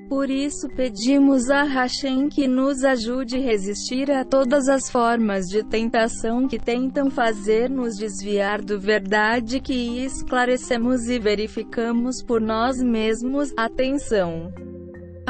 Por 0.09 0.31
isso 0.31 0.71
pedimos 0.71 1.51
a 1.51 1.65
Hashem 1.65 2.31
que 2.31 2.49
nos 2.49 2.83
ajude 2.83 3.37
a 3.37 3.41
resistir 3.41 4.11
a 4.11 4.25
todas 4.25 4.71
as 4.71 4.89
formas 4.89 5.49
de 5.49 5.63
tentação 5.63 6.49
que 6.49 6.59
tentam 6.59 7.11
fazer-nos 7.11 7.99
desviar 7.99 8.63
do 8.63 8.81
verdade 8.81 9.61
que 9.61 10.03
esclarecemos 10.03 11.11
e 11.11 11.19
verificamos 11.19 12.23
por 12.23 12.41
nós 12.41 12.83
mesmos. 12.83 13.53
Atenção! 13.55 14.51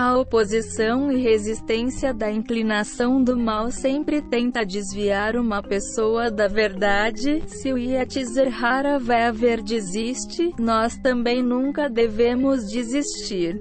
A 0.01 0.17
oposição 0.17 1.11
e 1.11 1.21
resistência 1.21 2.15
da 2.15 2.31
inclinação 2.31 3.21
do 3.21 3.37
mal 3.37 3.69
sempre 3.73 4.23
tenta 4.23 4.65
desviar 4.65 5.35
uma 5.35 5.61
pessoa 5.61 6.31
da 6.31 6.47
verdade. 6.47 7.43
Se 7.49 7.73
o 7.73 7.77
Yetzer 7.77 8.65
Hara 8.65 9.01
vai 9.01 9.25
haver 9.25 9.61
desiste, 9.61 10.55
nós 10.57 10.97
também 10.99 11.43
nunca 11.43 11.91
devemos 11.91 12.71
desistir. 12.71 13.61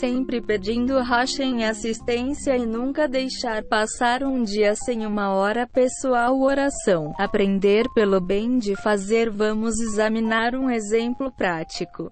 Sempre 0.00 0.40
pedindo 0.40 0.98
Hashem 0.98 1.64
assistência 1.64 2.56
e 2.56 2.66
nunca 2.66 3.06
deixar 3.06 3.62
passar 3.62 4.24
um 4.24 4.42
dia 4.42 4.74
sem 4.74 5.06
uma 5.06 5.32
hora 5.32 5.64
pessoal 5.64 6.40
oração. 6.40 7.14
Aprender 7.16 7.84
pelo 7.94 8.20
bem 8.20 8.58
de 8.58 8.74
fazer 8.74 9.30
Vamos 9.30 9.78
examinar 9.78 10.56
um 10.56 10.68
exemplo 10.68 11.30
prático. 11.30 12.10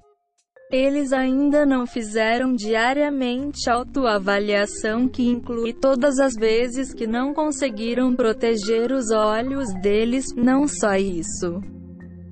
Eles 0.75 1.13
ainda 1.13 1.65
não 1.65 1.87
fizeram 1.87 2.53
diariamente 2.53 3.71
autoavaliação 3.71 5.07
que 5.09 5.23
inclui 5.23 5.73
todas 5.73 6.19
as 6.19 6.35
vezes 6.35 6.93
que 6.93 7.07
não 7.07 7.33
conseguiram 7.33 8.13
proteger 8.13 8.91
os 8.91 9.13
olhos 9.13 9.73
deles, 9.81 10.35
não 10.35 10.67
só 10.67 10.97
isso. 10.97 11.61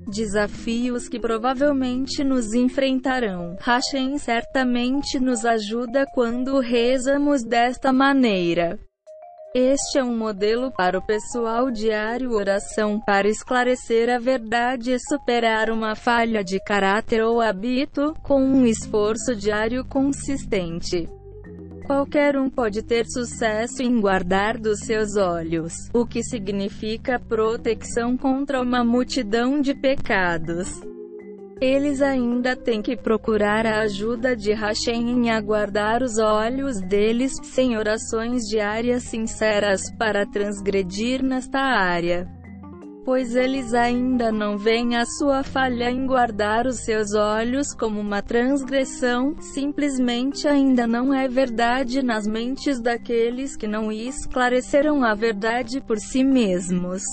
Desafios 0.05 1.07
que 1.07 1.21
provavelmente 1.21 2.21
nos 2.21 2.53
enfrentarão. 2.53 3.55
Hashem 3.61 4.17
certamente 4.17 5.21
nos 5.21 5.45
ajuda 5.45 6.05
quando 6.13 6.59
rezamos 6.59 7.45
desta 7.45 7.93
maneira. 7.93 8.77
Este 9.55 9.99
é 9.99 10.03
um 10.03 10.17
modelo 10.17 10.71
para 10.71 10.97
o 10.97 11.01
pessoal 11.01 11.69
diário 11.69 12.31
oração 12.31 12.99
para 12.99 13.29
esclarecer 13.29 14.09
a 14.09 14.17
verdade 14.17 14.91
e 14.91 14.99
superar 14.99 15.69
uma 15.69 15.93
falha 15.93 16.43
de 16.43 16.59
caráter 16.59 17.21
ou 17.21 17.39
hábito, 17.39 18.15
com 18.23 18.43
um 18.43 18.65
esforço 18.65 19.35
diário 19.35 19.85
consistente. 19.85 21.07
Qualquer 21.85 22.35
um 22.35 22.49
pode 22.49 22.81
ter 22.81 23.05
sucesso 23.05 23.83
em 23.83 24.01
guardar 24.01 24.57
dos 24.57 24.79
seus 24.79 25.15
olhos, 25.17 25.73
o 25.93 26.03
que 26.03 26.23
significa 26.23 27.19
proteção 27.19 28.17
contra 28.17 28.59
uma 28.59 28.83
multidão 28.83 29.61
de 29.61 29.75
pecados. 29.75 30.81
Eles 31.63 32.01
ainda 32.01 32.57
têm 32.57 32.81
que 32.81 32.93
procurar 32.93 33.65
a 33.65 33.83
ajuda 33.83 34.35
de 34.35 34.51
Hashem 34.51 35.09
em 35.09 35.31
aguardar 35.31 36.03
os 36.03 36.17
olhos 36.17 36.81
deles, 36.81 37.31
sem 37.41 37.77
orações 37.77 38.43
diárias 38.49 39.03
sinceras, 39.03 39.89
para 39.97 40.25
transgredir 40.25 41.23
nesta 41.23 41.61
área. 41.61 42.27
Pois 43.05 43.33
eles 43.33 43.73
ainda 43.73 44.29
não 44.29 44.57
veem 44.57 44.97
a 44.97 45.05
sua 45.05 45.41
falha 45.41 45.89
em 45.89 46.05
guardar 46.05 46.67
os 46.67 46.83
seus 46.83 47.15
olhos 47.15 47.73
como 47.73 47.97
uma 47.97 48.21
transgressão, 48.21 49.33
simplesmente 49.39 50.45
ainda 50.49 50.85
não 50.85 51.13
é 51.13 51.29
verdade 51.29 52.03
nas 52.03 52.27
mentes 52.27 52.81
daqueles 52.81 53.55
que 53.55 53.67
não 53.67 53.89
esclareceram 53.89 55.01
a 55.01 55.15
verdade 55.15 55.79
por 55.79 55.97
si 55.97 56.25
mesmos. 56.25 57.03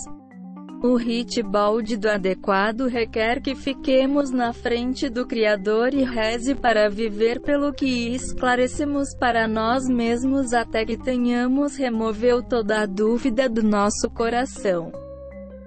O 0.82 0.98
balde 1.44 1.94
do 1.98 2.08
adequado 2.08 2.86
requer 2.86 3.42
que 3.42 3.54
fiquemos 3.54 4.30
na 4.30 4.50
frente 4.54 5.10
do 5.10 5.26
Criador 5.26 5.92
e 5.92 6.02
reze 6.02 6.54
para 6.54 6.88
viver 6.88 7.38
pelo 7.40 7.70
que 7.70 8.14
esclarecemos 8.14 9.14
para 9.14 9.46
nós 9.46 9.86
mesmos 9.86 10.54
até 10.54 10.86
que 10.86 10.96
tenhamos 10.96 11.76
removeu 11.76 12.42
toda 12.42 12.80
a 12.80 12.86
dúvida 12.86 13.46
do 13.46 13.62
nosso 13.62 14.08
coração. 14.08 14.90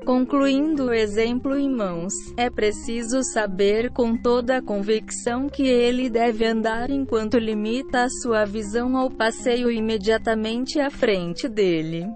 Concluindo 0.04 0.88
o 0.88 0.94
exemplo 0.94 1.56
em 1.56 1.70
mãos, 1.70 2.14
é 2.36 2.50
preciso 2.50 3.22
saber 3.24 3.92
com 3.92 4.18
toda 4.18 4.58
a 4.58 4.62
convicção 4.64 5.48
que 5.48 5.68
ele 5.68 6.10
deve 6.10 6.44
andar 6.44 6.90
enquanto 6.90 7.38
limita 7.38 8.04
a 8.04 8.10
sua 8.10 8.46
visão 8.46 8.98
ao 8.98 9.12
passeio 9.12 9.70
imediatamente 9.70 10.80
à 10.80 10.90
frente 10.90 11.48
dele. 11.48 12.08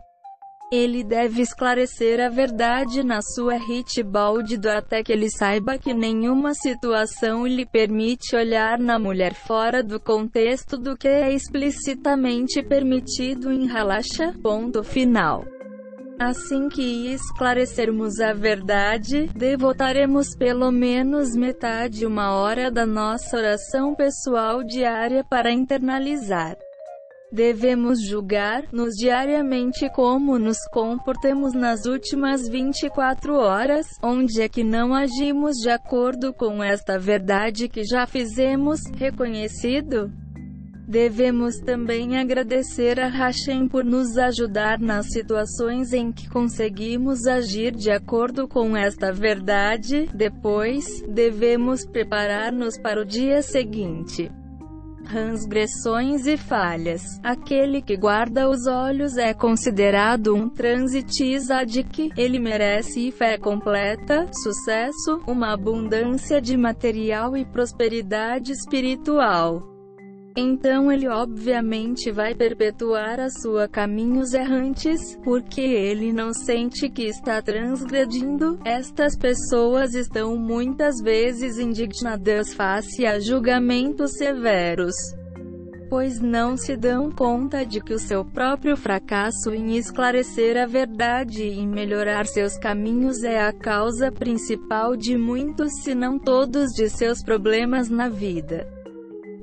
Ele 0.70 1.02
deve 1.02 1.42
esclarecer 1.42 2.20
a 2.20 2.28
verdade 2.28 3.02
na 3.02 3.22
sua 3.22 3.56
hit 3.56 4.04
baldido 4.04 4.70
até 4.70 5.02
que 5.02 5.14
ele 5.14 5.30
saiba 5.30 5.78
que 5.78 5.94
nenhuma 5.94 6.54
situação 6.54 7.48
lhe 7.48 7.66
permite 7.66 8.36
olhar 8.36 8.78
na 8.78 9.00
mulher 9.00 9.34
fora 9.34 9.82
do 9.82 9.98
contexto 9.98 10.78
do 10.78 10.98
que 10.98 11.08
é 11.08 11.32
explicitamente 11.32 12.62
permitido 12.62 13.50
em 13.50 13.70
Halasha. 13.72 14.34
Ponto 14.44 14.84
final. 14.84 15.46
Assim 16.20 16.68
que 16.68 17.14
esclarecermos 17.14 18.20
a 18.20 18.34
verdade, 18.34 19.30
devotaremos 19.36 20.36
pelo 20.36 20.70
menos 20.70 21.34
metade 21.34 22.06
uma 22.06 22.36
hora 22.36 22.70
da 22.70 22.86
nossa 22.86 23.38
oração 23.38 23.96
pessoal 23.96 24.64
diária 24.64 25.24
para 25.24 25.50
internalizar. 25.50 26.58
Devemos 27.32 28.02
julgar-nos 28.02 28.96
diariamente 28.96 29.90
como 29.90 30.40
nos 30.40 30.60
comportemos 30.72 31.54
nas 31.54 31.86
últimas 31.86 32.48
24 32.48 33.36
horas, 33.36 33.86
onde 34.02 34.42
é 34.42 34.48
que 34.48 34.64
não 34.64 34.94
agimos 34.94 35.58
de 35.58 35.70
acordo 35.70 36.34
com 36.34 36.64
esta 36.64 36.98
verdade 36.98 37.68
que 37.68 37.84
já 37.84 38.08
fizemos, 38.08 38.80
reconhecido? 38.96 40.10
Devemos 40.88 41.60
também 41.60 42.18
agradecer 42.18 42.98
a 42.98 43.10
Hashem 43.10 43.68
por 43.68 43.84
nos 43.84 44.18
ajudar 44.18 44.80
nas 44.80 45.08
situações 45.08 45.92
em 45.92 46.14
que 46.14 46.30
conseguimos 46.30 47.28
agir 47.28 47.76
de 47.76 47.92
acordo 47.92 48.48
com 48.48 48.76
esta 48.76 49.12
verdade. 49.12 50.10
Depois, 50.14 50.86
devemos 51.10 51.86
preparar-nos 51.86 52.80
para 52.80 53.02
o 53.02 53.06
dia 53.06 53.42
seguinte 53.42 54.32
transgressões 55.08 56.28
e 56.28 56.38
falhas. 56.38 57.20
Aquele 57.24 57.82
que 57.82 57.96
guarda 57.96 58.50
os 58.50 58.68
olhos 58.68 59.18
é 59.18 59.34
considerado 59.34 60.36
um 60.36 60.50
que 61.84 62.10
ele 62.18 62.40
merece 62.40 63.08
fé 63.12 63.38
completa, 63.38 64.28
sucesso, 64.34 65.22
uma 65.26 65.54
abundância 65.54 66.42
de 66.42 66.58
material 66.58 67.36
e 67.36 67.46
prosperidade 67.46 68.52
espiritual. 68.52 69.77
Então 70.40 70.92
ele 70.92 71.08
obviamente 71.08 72.12
vai 72.12 72.36
perpetuar 72.36 73.20
a 73.20 73.28
sua 73.28 73.68
caminhos 73.68 74.36
errantes, 74.36 75.18
porque 75.24 75.62
ele 75.62 76.14
não 76.14 76.32
sente 76.32 76.88
que 76.90 77.06
está 77.06 77.42
transgredindo. 77.42 78.60
Estas 78.64 79.18
pessoas 79.18 79.96
estão 79.96 80.38
muitas 80.38 81.02
vezes 81.02 81.58
indignadas 81.58 82.54
face 82.54 83.04
a 83.04 83.20
julgamentos 83.20 84.12
severos 84.16 84.94
pois 85.90 86.20
não 86.20 86.58
se 86.58 86.76
dão 86.76 87.10
conta 87.10 87.66
de 87.66 87.80
que 87.80 87.94
o 87.94 88.00
seu 88.00 88.26
próprio 88.26 88.76
fracasso 88.76 89.54
em 89.54 89.78
esclarecer 89.78 90.58
a 90.58 90.66
verdade 90.66 91.44
e 91.44 91.66
melhorar 91.66 92.26
seus 92.26 92.58
caminhos 92.58 93.24
é 93.24 93.40
a 93.40 93.54
causa 93.54 94.12
principal 94.12 94.98
de 94.98 95.18
muitos 95.18 95.72
se 95.82 95.96
não 95.96 96.20
todos 96.20 96.74
de 96.74 96.90
seus 96.90 97.24
problemas 97.24 97.90
na 97.90 98.10
vida. 98.10 98.68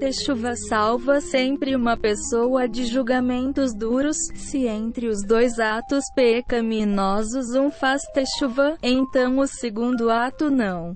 Techuva 0.05 0.55
salva 0.55 1.19
sempre 1.19 1.75
uma 1.75 1.97
pessoa 1.97 2.69
de 2.69 2.85
julgamentos 2.85 3.75
duros. 3.75 4.19
Se 4.35 4.67
entre 4.67 5.09
os 5.09 5.23
dois 5.27 5.59
atos 5.59 6.05
pecaminosos 6.15 7.55
um 7.55 7.71
faz 7.71 8.03
techuva, 8.13 8.77
então 8.83 9.39
o 9.39 9.47
segundo 9.47 10.11
ato 10.11 10.51
não. 10.51 10.95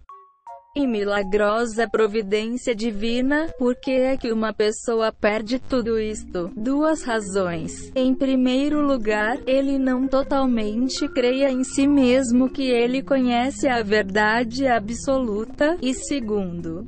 E 0.76 0.86
milagrosa 0.86 1.88
providência 1.88 2.74
divina, 2.74 3.48
por 3.58 3.76
que 3.76 3.92
é 3.92 4.14
que 4.14 4.30
uma 4.30 4.52
pessoa 4.52 5.10
perde 5.10 5.58
tudo 5.58 5.98
isto? 5.98 6.50
Duas 6.54 7.02
razões. 7.02 7.90
Em 7.94 8.14
primeiro 8.14 8.86
lugar, 8.86 9.38
ele 9.46 9.78
não 9.78 10.06
totalmente 10.06 11.08
creia 11.08 11.50
em 11.50 11.64
si 11.64 11.86
mesmo 11.86 12.50
que 12.50 12.68
ele 12.68 13.02
conhece 13.02 13.68
a 13.68 13.82
verdade 13.82 14.66
absoluta, 14.66 15.78
e 15.80 15.94
segundo, 15.94 16.86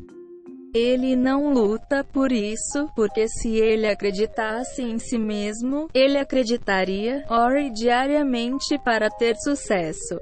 ele 0.74 1.16
não 1.16 1.52
luta 1.52 2.04
por 2.04 2.30
isso, 2.30 2.88
porque 2.94 3.28
se 3.28 3.56
ele 3.56 3.86
acreditasse 3.86 4.82
em 4.82 4.98
si 4.98 5.18
mesmo, 5.18 5.88
ele 5.92 6.18
acreditaria, 6.18 7.24
ore 7.28 7.70
diariamente 7.70 8.78
para 8.78 9.10
ter 9.10 9.36
sucesso. 9.36 10.18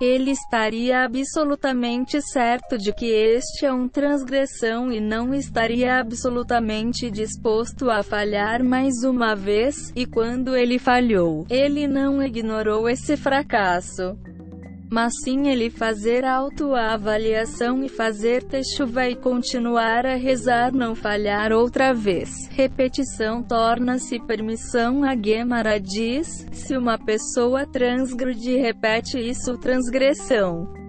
Ele 0.00 0.32
estaria 0.32 1.04
absolutamente 1.04 2.20
certo 2.20 2.76
de 2.76 2.92
que 2.92 3.06
este 3.06 3.64
é 3.64 3.72
um 3.72 3.88
transgressão 3.88 4.92
e 4.92 5.00
não 5.00 5.32
estaria 5.32 5.98
absolutamente 5.98 7.10
disposto 7.10 7.90
a 7.90 8.02
falhar 8.02 8.62
mais 8.62 9.04
uma 9.04 9.34
vez, 9.34 9.92
e 9.94 10.04
quando 10.04 10.56
ele 10.56 10.78
falhou, 10.78 11.46
ele 11.48 11.86
não 11.86 12.22
ignorou 12.22 12.88
esse 12.88 13.16
fracasso 13.16 14.18
mas 14.90 15.12
sim 15.22 15.48
ele 15.48 15.70
fazer 15.70 16.24
autoavaliação 16.24 17.82
e 17.84 17.88
fazer 17.88 18.42
techuva 18.42 19.08
e 19.08 19.16
continuar 19.16 20.06
a 20.06 20.14
rezar 20.14 20.72
não 20.72 20.94
falhar 20.94 21.52
outra 21.52 21.92
vez. 21.92 22.48
Repetição 22.50 23.42
torna-se 23.42 24.20
permissão 24.20 25.04
a 25.04 25.16
Gemara 25.16 25.78
diz, 25.78 26.46
se 26.52 26.76
uma 26.76 26.98
pessoa 26.98 27.66
transgride 27.66 28.56
repete 28.56 29.18
isso 29.18 29.56
transgressão 29.58 30.83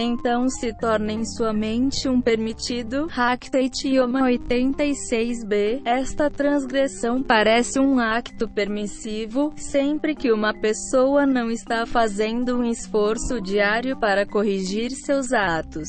então 0.00 0.48
se 0.48 0.72
torna 0.72 1.12
em 1.12 1.24
sua 1.24 1.52
mente 1.52 2.08
um 2.08 2.20
permitido. 2.20 3.08
Hakteitioma 3.10 4.20
86b. 4.20 5.82
Esta 5.84 6.30
transgressão 6.30 7.20
parece 7.20 7.80
um 7.80 7.98
acto 7.98 8.48
permissivo, 8.48 9.52
sempre 9.56 10.14
que 10.14 10.30
uma 10.30 10.54
pessoa 10.54 11.26
não 11.26 11.50
está 11.50 11.84
fazendo 11.84 12.58
um 12.58 12.64
esforço 12.64 13.40
diário 13.40 13.98
para 13.98 14.24
corrigir 14.24 14.92
seus 14.92 15.32
atos. 15.32 15.88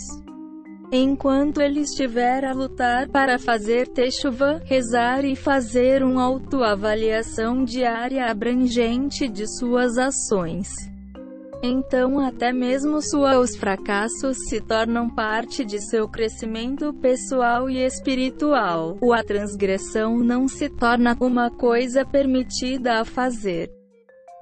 Enquanto 0.91 1.61
ele 1.61 1.81
estiver 1.81 2.43
a 2.43 2.51
lutar 2.51 3.07
para 3.09 3.37
fazer 3.37 3.87
techuva, 3.89 4.59
rezar 4.65 5.23
e 5.23 5.35
fazer 5.35 6.01
uma 6.01 6.23
autoavaliação 6.23 7.63
diária 7.63 8.25
abrangente 8.25 9.27
de 9.27 9.45
suas 9.45 9.99
ações. 9.99 10.88
Então 11.61 12.19
até 12.19 12.53
mesmo 12.53 13.01
seus 13.01 13.55
fracassos 13.55 14.37
se 14.47 14.61
tornam 14.61 15.09
parte 15.09 15.65
de 15.65 15.79
seu 15.79 16.07
crescimento 16.07 16.93
pessoal 16.93 17.69
e 17.69 17.77
espiritual. 17.85 18.97
O 19.01 19.13
a 19.13 19.23
transgressão 19.23 20.17
não 20.19 20.47
se 20.47 20.69
torna 20.69 21.17
uma 21.19 21.51
coisa 21.51 22.05
permitida 22.05 22.99
a 22.99 23.05
fazer 23.05 23.69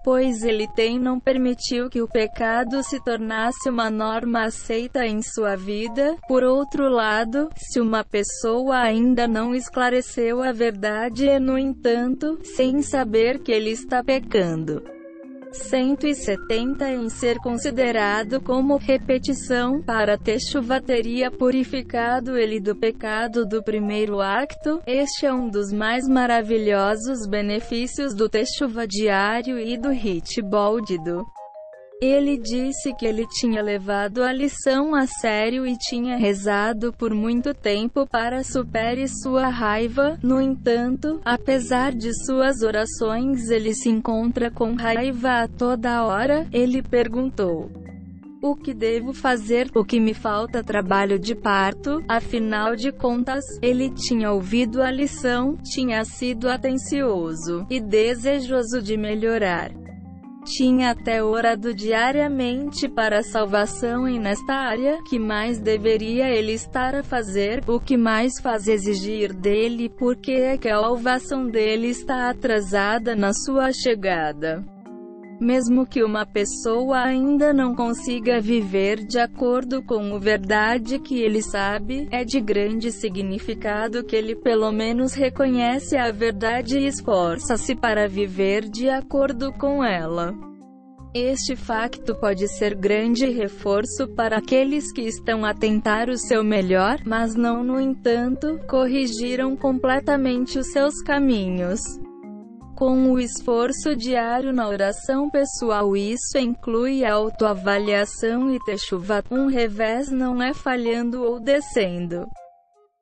pois 0.08 0.42
ele 0.42 0.70
tem 0.70 0.98
não 0.98 1.20
permitiu 1.20 1.90
que 1.90 2.02
o 2.02 2.08
pecado 2.08 2.82
se 2.82 2.98
tornasse 3.04 3.70
uma 3.70 3.90
norma 3.90 4.46
aceita 4.46 5.06
em 5.06 5.22
sua 5.22 5.58
vida. 5.58 6.16
Por 6.30 6.46
outro 6.46 6.88
lado, 6.88 7.50
se 7.58 7.82
uma 7.82 8.06
pessoa 8.06 8.78
ainda 8.78 9.28
não 9.28 9.54
esclareceu 9.54 10.42
a 10.42 10.54
verdade 10.54 11.26
e, 11.26 11.38
no 11.42 11.58
entanto, 11.58 12.40
sem 12.42 12.82
saber 12.82 13.40
que 13.40 13.52
ele 13.52 13.72
está 13.72 14.02
pecando, 14.02 14.82
170 15.58 16.90
em 16.90 17.10
ser 17.10 17.38
considerado 17.40 18.42
como 18.42 18.78
repetição 18.78 19.82
para 19.82 20.18
Teshuva 20.18 20.82
teria 20.82 21.30
purificado 21.30 22.38
ele 22.38 22.60
do 22.60 22.76
pecado 22.76 23.46
do 23.46 23.64
primeiro 23.64 24.22
acto. 24.22 24.82
Este 24.86 25.26
é 25.26 25.34
um 25.34 25.50
dos 25.50 25.72
mais 25.72 26.08
maravilhosos 26.08 27.28
benefícios 27.28 28.14
do 28.14 28.30
Teshuva 28.30 28.88
diário 28.88 29.60
e 29.60 29.78
do 29.78 29.90
Hit 29.90 30.42
Boldido. 30.42 31.26
Ele 32.00 32.38
disse 32.38 32.94
que 32.94 33.08
ele 33.08 33.26
tinha 33.28 33.60
levado 33.60 34.22
a 34.22 34.32
lição 34.32 34.94
a 34.94 35.08
sério 35.08 35.66
e 35.66 35.76
tinha 35.76 36.16
rezado 36.16 36.94
por 36.94 37.12
muito 37.12 37.56
tempo 37.56 38.06
para 38.06 38.44
supere 38.44 39.08
sua 39.08 39.48
raiva. 39.48 40.20
No 40.22 40.40
entanto, 40.40 41.20
apesar 41.26 41.92
de 41.96 42.14
suas 42.24 42.62
orações, 42.62 43.50
ele 43.50 43.74
se 43.74 43.90
encontra 43.90 44.52
com 44.52 44.76
raiva 44.76 45.42
a 45.42 45.48
toda 45.48 46.06
hora. 46.06 46.48
Ele 46.54 46.84
perguntou: 46.84 47.72
o 48.44 48.56
que 48.56 48.76
devo 48.76 49.12
fazer? 49.12 49.68
O 49.74 49.84
que 49.84 50.00
me 50.00 50.14
falta 50.14 50.64
trabalho 50.64 51.18
de 51.18 51.34
parto? 51.34 52.04
Afinal 52.08 52.76
de 52.76 52.92
contas, 52.92 53.44
ele 53.60 53.90
tinha 53.90 54.32
ouvido 54.32 54.84
a 54.84 54.92
lição, 54.92 55.58
tinha 55.64 56.06
sido 56.06 56.48
atencioso 56.48 57.66
e 57.72 57.80
desejoso 57.80 58.84
de 58.84 58.96
melhorar 58.96 59.87
tinha 60.48 60.92
até 60.92 61.22
orado 61.22 61.74
diariamente 61.74 62.88
para 62.88 63.20
a 63.20 63.24
salvação 63.24 64.08
e 64.08 64.18
nesta 64.18 64.54
área, 64.54 65.00
que 65.04 65.20
mais 65.20 65.60
deveria 65.60 66.30
ele 66.30 66.54
estar 66.54 66.96
a 66.96 67.04
fazer, 67.04 67.62
o 67.68 67.80
que 67.80 67.98
mais 67.98 68.40
faz 68.42 68.68
exigir 68.68 69.34
dele, 69.34 69.90
porque 69.90 70.32
é 70.32 70.58
que 70.58 70.70
a 70.70 70.80
salvação 70.80 71.46
dele 71.46 71.88
está 71.88 72.30
atrasada 72.30 73.16
na 73.16 73.34
sua 73.34 73.72
chegada. 73.74 74.64
Mesmo 75.40 75.86
que 75.86 76.04
uma 76.04 76.26
pessoa 76.26 76.98
ainda 76.98 77.54
não 77.54 77.76
consiga 77.76 78.42
viver 78.42 79.06
de 79.06 79.20
acordo 79.20 79.84
com 79.84 80.16
a 80.16 80.20
verdade 80.20 80.98
que 80.98 81.22
ele 81.22 81.44
sabe, 81.44 82.08
é 82.12 82.26
de 82.26 82.42
grande 82.42 82.92
significado 82.92 84.04
que 84.04 84.16
ele 84.16 84.36
pelo 84.36 84.72
menos 84.72 85.14
reconhece 85.14 85.96
a 85.96 86.12
verdade 86.12 86.80
e 86.80 86.88
esforça-se 86.88 87.76
para 87.76 88.08
viver 88.08 88.68
de 88.68 88.90
acordo 88.90 89.54
com 89.54 89.84
ela. 89.84 90.34
Este 91.14 91.56
facto 91.56 92.16
pode 92.16 92.48
ser 92.48 92.76
grande 92.76 93.28
reforço 93.28 94.08
para 94.16 94.38
aqueles 94.38 94.92
que 94.92 95.02
estão 95.02 95.46
a 95.46 95.54
tentar 95.54 96.10
o 96.10 96.18
seu 96.18 96.44
melhor, 96.44 97.00
mas 97.06 97.36
não, 97.36 97.64
no 97.64 97.80
entanto, 97.80 98.60
corrigiram 98.68 99.56
completamente 99.56 100.60
os 100.60 100.68
seus 100.72 101.02
caminhos. 101.02 101.80
Com 102.78 103.12
o 103.12 103.20
esforço 103.20 103.96
diário 103.96 104.54
na 104.54 104.68
oração 104.68 105.32
pessoal 105.32 105.98
isso 105.98 106.38
inclui 106.38 107.04
autoavaliação 107.04 108.54
e 108.54 108.60
techuva, 108.66 109.24
um 109.32 109.48
revés 109.48 110.12
não 110.12 110.40
é 110.40 110.54
falhando 110.54 111.24
ou 111.24 111.40
descendo. 111.40 112.28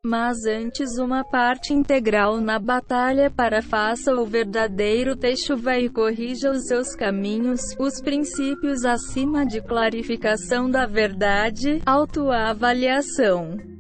Mas 0.06 0.46
antes 0.46 0.98
uma 0.98 1.26
parte 1.26 1.74
integral 1.74 2.40
na 2.40 2.58
batalha 2.58 3.30
para 3.30 3.62
faça 3.62 4.16
o 4.16 4.26
verdadeiro 4.26 5.14
techuva 5.14 5.78
e 5.78 5.90
corrija 5.90 6.52
os 6.52 6.68
seus 6.68 6.96
caminhos, 6.96 7.60
os 7.78 8.00
princípios 8.00 8.86
acima 8.86 9.46
de 9.46 9.62
clarificação 9.62 10.70
da 10.70 10.86
verdade, 10.86 11.82
autoavaliação 11.86 13.75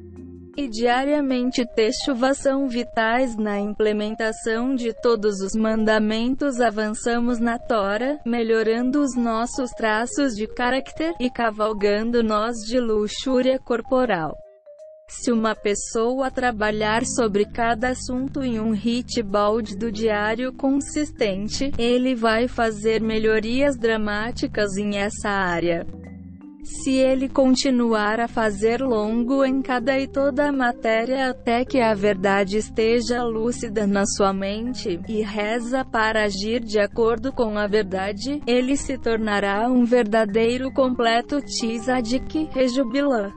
e 0.57 0.67
diariamente 0.67 1.65
techuva 1.65 2.33
são 2.33 2.67
vitais 2.67 3.35
na 3.35 3.59
implementação 3.59 4.73
de 4.73 4.93
todos 4.93 5.41
os 5.41 5.53
mandamentos 5.53 6.61
avançamos 6.61 7.39
na 7.39 7.59
Tora, 7.59 8.19
melhorando 8.25 9.01
os 9.01 9.15
nossos 9.15 9.71
traços 9.71 10.33
de 10.33 10.47
caráter, 10.47 11.13
e 11.19 11.29
cavalgando 11.29 12.23
nós 12.23 12.55
de 12.67 12.79
luxúria 12.79 13.59
corporal. 13.59 14.35
Se 15.07 15.31
uma 15.31 15.55
pessoa 15.55 16.31
trabalhar 16.31 17.05
sobre 17.05 17.45
cada 17.45 17.89
assunto 17.89 18.43
em 18.43 18.59
um 18.59 18.71
hit 18.71 19.21
balde 19.21 19.77
do 19.77 19.91
diário 19.91 20.51
consistente, 20.51 21.71
ele 21.77 22.15
vai 22.15 22.47
fazer 22.47 23.01
melhorias 23.01 23.77
dramáticas 23.77 24.75
em 24.77 24.97
essa 24.97 25.29
área. 25.29 25.85
Se 26.65 26.93
ele 26.93 27.29
continuar 27.29 28.19
a 28.19 28.27
fazer 28.27 28.81
longo 28.81 29.45
em 29.45 29.61
cada 29.61 29.99
e 29.99 30.07
toda 30.07 30.49
a 30.49 30.51
matéria 30.51 31.29
até 31.29 31.63
que 31.63 31.79
a 31.79 31.93
verdade 31.93 32.57
esteja 32.57 33.23
lúcida 33.23 33.85
na 33.85 34.03
sua 34.07 34.33
mente, 34.33 34.99
e 35.07 35.21
reza 35.21 35.85
para 35.85 36.23
agir 36.23 36.59
de 36.59 36.79
acordo 36.79 37.31
com 37.31 37.55
a 37.55 37.67
verdade, 37.67 38.41
ele 38.47 38.75
se 38.75 38.97
tornará 38.97 39.69
um 39.69 39.85
verdadeiro 39.85 40.73
completo 40.73 41.39
tzadik, 41.39 42.49
rejubilã. 42.51 43.31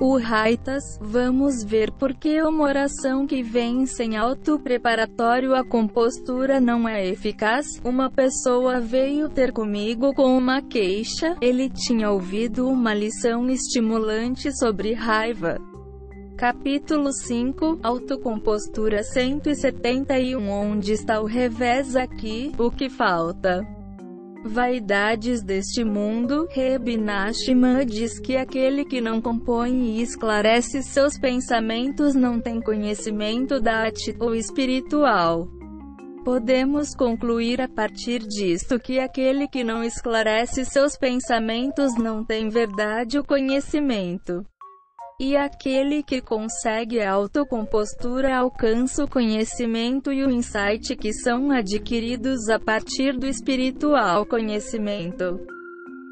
O 0.00 0.16
Raitas, 0.16 0.98
vamos 0.98 1.62
ver 1.62 1.92
por 1.92 2.14
que 2.14 2.40
uma 2.40 2.64
oração 2.64 3.26
que 3.26 3.42
vem 3.42 3.84
sem 3.84 4.16
auto-preparatório 4.16 5.54
a 5.54 5.62
compostura 5.62 6.58
não 6.58 6.88
é 6.88 7.06
eficaz. 7.06 7.66
Uma 7.84 8.10
pessoa 8.10 8.80
veio 8.80 9.28
ter 9.28 9.52
comigo 9.52 10.14
com 10.14 10.38
uma 10.38 10.62
queixa, 10.62 11.36
ele 11.38 11.68
tinha 11.68 12.10
ouvido 12.10 12.66
uma 12.66 12.94
lição 12.94 13.50
estimulante 13.50 14.50
sobre 14.58 14.94
raiva. 14.94 15.58
Capítulo 16.34 17.12
5 17.12 17.80
Autocompostura 17.82 19.02
171 19.02 20.48
Onde 20.48 20.92
está 20.94 21.20
o 21.20 21.26
revés 21.26 21.94
aqui? 21.94 22.52
O 22.58 22.70
que 22.70 22.88
falta? 22.88 23.79
Vaidades 24.42 25.42
deste 25.42 25.84
mundo, 25.84 26.48
Reb 26.50 26.96
Nachman 26.96 27.84
diz 27.84 28.18
que 28.18 28.38
aquele 28.38 28.86
que 28.86 28.98
não 28.98 29.20
compõe 29.20 29.98
e 29.98 30.02
esclarece 30.02 30.82
seus 30.82 31.18
pensamentos 31.18 32.14
não 32.14 32.40
tem 32.40 32.58
conhecimento 32.58 33.60
da 33.60 33.86
atitude 33.86 34.38
espiritual. 34.38 35.46
Podemos 36.24 36.94
concluir 36.94 37.60
a 37.60 37.68
partir 37.68 38.20
disto 38.20 38.80
que 38.80 38.98
aquele 38.98 39.46
que 39.46 39.62
não 39.62 39.84
esclarece 39.84 40.64
seus 40.64 40.96
pensamentos 40.96 41.94
não 41.96 42.24
tem 42.24 42.48
verdade 42.48 43.18
ou 43.18 43.24
conhecimento. 43.24 44.42
E 45.22 45.36
aquele 45.36 46.02
que 46.02 46.22
consegue 46.22 46.98
a 46.98 47.12
autocompostura 47.12 48.34
alcança 48.34 49.04
o 49.04 49.08
conhecimento 49.08 50.10
e 50.10 50.24
o 50.24 50.30
insight 50.30 50.96
que 50.96 51.12
são 51.12 51.50
adquiridos 51.50 52.48
a 52.48 52.58
partir 52.58 53.12
do 53.18 53.26
espiritual 53.26 54.24
conhecimento. 54.24 55.38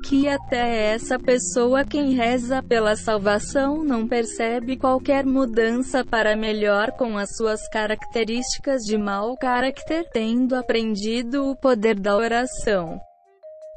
Que 0.04 0.28
até 0.28 0.92
essa 0.92 1.18
pessoa 1.18 1.86
quem 1.86 2.12
reza 2.12 2.62
pela 2.62 2.94
salvação 2.96 3.82
não 3.82 4.06
percebe 4.06 4.76
qualquer 4.76 5.24
mudança 5.24 6.04
para 6.04 6.36
melhor 6.36 6.92
com 6.92 7.16
as 7.16 7.34
suas 7.34 7.66
características 7.70 8.82
de 8.82 8.98
mau 8.98 9.38
caráter, 9.38 10.06
tendo 10.12 10.54
aprendido 10.54 11.48
o 11.48 11.56
poder 11.56 11.98
da 11.98 12.14
oração. 12.14 13.00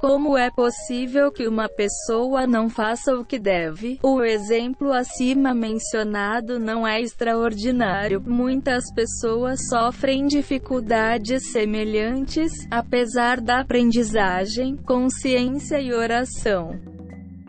Como 0.01 0.35
é 0.35 0.49
possível 0.49 1.31
que 1.31 1.47
uma 1.47 1.69
pessoa 1.69 2.47
não 2.47 2.67
faça 2.67 3.13
o 3.13 3.23
que 3.23 3.37
deve? 3.37 3.99
O 4.01 4.23
exemplo 4.23 4.91
acima 4.91 5.53
mencionado 5.53 6.59
não 6.59 6.87
é 6.87 6.99
extraordinário. 6.99 8.19
Muitas 8.19 8.91
pessoas 8.95 9.67
sofrem 9.69 10.25
dificuldades 10.25 11.51
semelhantes, 11.51 12.51
apesar 12.71 13.39
da 13.39 13.59
aprendizagem, 13.59 14.75
consciência 14.75 15.79
e 15.79 15.93
oração. 15.93 16.71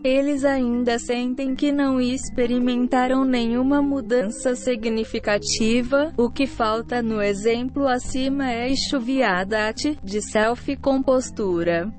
Eles 0.05 0.45
ainda 0.45 0.99
sentem 0.99 1.55
que 1.55 1.73
não 1.73 1.99
experimentaram 1.99 3.25
nenhuma 3.25 3.81
mudança 3.81 4.55
significativa. 4.55 6.13
O 6.19 6.29
que 6.29 6.47
falta 6.47 7.01
no 7.01 7.23
exemplo 7.23 7.89
acima 7.89 8.51
é 8.51 8.75
chuviadate, 8.75 9.97
de 10.05 10.21
self-compostura. 10.21 11.91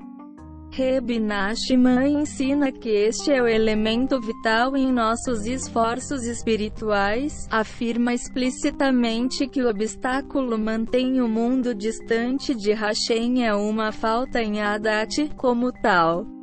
Reb 0.76 1.20
Nachman 1.20 2.22
ensina 2.22 2.72
que 2.72 2.88
este 2.88 3.30
é 3.30 3.40
o 3.40 3.46
elemento 3.46 4.20
vital 4.20 4.76
em 4.76 4.90
nossos 4.90 5.46
esforços 5.46 6.24
espirituais, 6.24 7.46
afirma 7.48 8.12
explicitamente 8.12 9.46
que 9.46 9.62
o 9.62 9.68
obstáculo 9.68 10.58
mantém 10.58 11.20
o 11.20 11.28
mundo 11.28 11.76
distante 11.76 12.56
de 12.56 12.72
Hashem 12.72 13.46
é 13.46 13.54
uma 13.54 13.92
falta 13.92 14.42
em 14.42 14.60
Adat, 14.60 15.30
como 15.36 15.70
tal. 15.70 16.33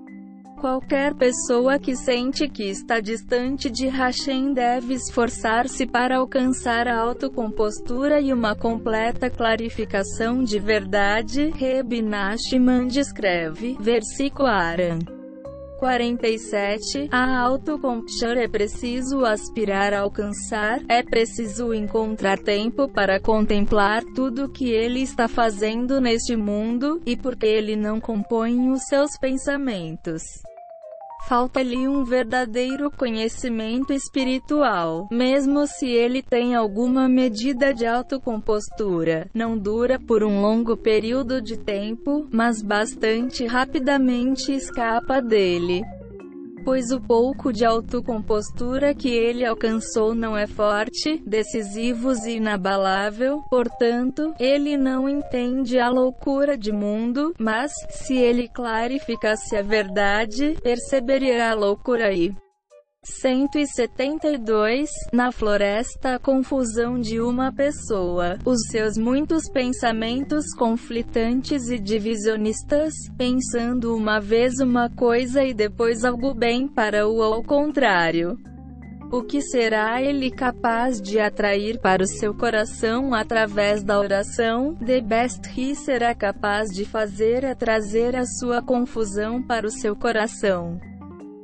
Qualquer 0.61 1.15
pessoa 1.15 1.79
que 1.79 1.95
sente 1.95 2.47
que 2.47 2.69
está 2.69 2.99
distante 2.99 3.67
de 3.67 3.87
Hashem 3.87 4.53
deve 4.53 4.93
esforçar-se 4.93 5.87
para 5.87 6.17
alcançar 6.17 6.87
a 6.87 6.99
autocompostura 6.99 8.21
e 8.21 8.31
uma 8.31 8.55
completa 8.55 9.27
clarificação 9.27 10.43
de 10.43 10.59
verdade. 10.59 11.49
Reb 11.49 12.03
Nachman 12.03 12.85
descreve, 12.85 13.75
versículo 13.79 14.47
Aran. 14.47 14.99
47. 15.79 17.09
A 17.11 17.39
autocompassion 17.39 18.37
é 18.37 18.47
preciso 18.47 19.25
aspirar 19.25 19.95
a 19.95 20.01
alcançar, 20.01 20.79
é 20.87 21.01
preciso 21.01 21.73
encontrar 21.73 22.37
tempo 22.37 22.87
para 22.87 23.19
contemplar 23.19 24.03
tudo 24.13 24.47
que 24.47 24.69
ele 24.69 25.01
está 25.01 25.27
fazendo 25.27 25.99
neste 25.99 26.35
mundo, 26.35 27.01
e 27.03 27.17
porque 27.17 27.47
ele 27.47 27.75
não 27.75 27.99
compõe 27.99 28.69
os 28.69 28.83
seus 28.83 29.17
pensamentos. 29.19 30.21
Falta-lhe 31.27 31.87
um 31.87 32.03
verdadeiro 32.03 32.91
conhecimento 32.91 33.93
espiritual, 33.93 35.07
mesmo 35.11 35.65
se 35.65 35.87
ele 35.87 36.21
tem 36.21 36.55
alguma 36.55 37.07
medida 37.07 37.73
de 37.73 37.85
autocompostura. 37.85 39.29
Não 39.33 39.57
dura 39.57 39.99
por 39.99 40.23
um 40.23 40.41
longo 40.41 40.75
período 40.75 41.41
de 41.41 41.57
tempo, 41.57 42.27
mas 42.31 42.61
bastante 42.61 43.45
rapidamente 43.45 44.51
escapa 44.51 45.21
dele 45.21 45.83
pois 46.63 46.91
o 46.91 46.99
pouco 46.99 47.51
de 47.51 47.65
autocompostura 47.65 48.93
que 48.93 49.09
ele 49.09 49.45
alcançou 49.45 50.13
não 50.13 50.37
é 50.37 50.47
forte, 50.47 51.21
decisivo 51.25 52.11
e 52.25 52.37
inabalável, 52.37 53.41
portanto, 53.49 54.33
ele 54.39 54.77
não 54.77 55.07
entende 55.07 55.79
a 55.79 55.89
loucura 55.89 56.57
de 56.57 56.71
mundo, 56.71 57.33
mas, 57.39 57.71
se 57.89 58.17
ele 58.17 58.47
clarificasse 58.47 59.55
a 59.55 59.61
verdade, 59.61 60.55
perceberia 60.61 61.51
a 61.51 61.53
loucura 61.53 62.07
aí. 62.07 62.33
172. 63.03 64.89
Na 65.11 65.31
floresta 65.31 66.15
a 66.15 66.19
confusão 66.19 66.99
de 66.99 67.19
uma 67.19 67.51
pessoa, 67.51 68.37
os 68.45 68.67
seus 68.69 68.95
muitos 68.95 69.49
pensamentos 69.49 70.53
conflitantes 70.53 71.69
e 71.69 71.79
divisionistas, 71.79 72.93
pensando 73.17 73.95
uma 73.95 74.19
vez 74.19 74.59
uma 74.59 74.89
coisa 74.89 75.43
e 75.43 75.53
depois 75.53 76.05
algo 76.05 76.33
bem 76.33 76.67
para 76.67 77.07
o 77.07 77.23
ao 77.23 77.43
contrário. 77.43 78.37
O 79.11 79.23
que 79.23 79.41
será 79.41 80.01
ele 80.01 80.31
capaz 80.31 81.01
de 81.01 81.19
atrair 81.19 81.79
para 81.79 82.03
o 82.03 82.07
seu 82.07 82.33
coração 82.33 83.13
através 83.13 83.83
da 83.83 83.99
oração? 83.99 84.75
The 84.75 85.01
best 85.01 85.41
he 85.57 85.75
será 85.75 86.15
capaz 86.15 86.69
de 86.69 86.85
fazer 86.85 87.43
é 87.43 87.53
trazer 87.53 88.15
a 88.15 88.25
sua 88.25 88.61
confusão 88.61 89.41
para 89.41 89.67
o 89.67 89.71
seu 89.71 89.95
coração. 89.95 90.79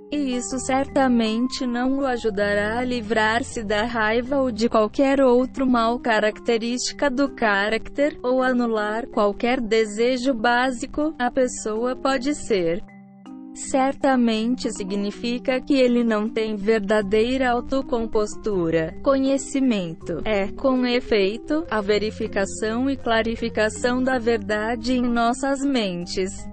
E 0.09 0.37
isso 0.37 0.57
certamente 0.59 1.65
não 1.65 1.99
o 1.99 2.05
ajudará 2.05 2.79
a 2.79 2.83
livrar-se 2.83 3.61
da 3.61 3.83
raiva 3.83 4.37
ou 4.37 4.51
de 4.51 4.69
qualquer 4.69 5.19
outro 5.19 5.67
mal 5.67 5.99
característica 5.99 7.09
do 7.09 7.29
caráter, 7.29 8.17
ou 8.23 8.41
anular 8.41 9.05
qualquer 9.07 9.59
desejo 9.59 10.33
básico, 10.33 11.13
a 11.19 11.29
pessoa 11.29 11.93
pode 11.93 12.33
ser. 12.33 12.81
Certamente 13.53 14.71
significa 14.71 15.59
que 15.59 15.73
ele 15.73 16.03
não 16.03 16.29
tem 16.29 16.55
verdadeira 16.55 17.49
autocompostura. 17.49 18.95
Conhecimento. 19.03 20.21
É, 20.23 20.47
com 20.51 20.85
efeito, 20.85 21.65
a 21.69 21.81
verificação 21.81 22.89
e 22.89 22.95
clarificação 22.95 24.01
da 24.01 24.19
verdade 24.19 24.93
em 24.93 25.01
nossas 25.01 25.65
mentes 25.65 26.47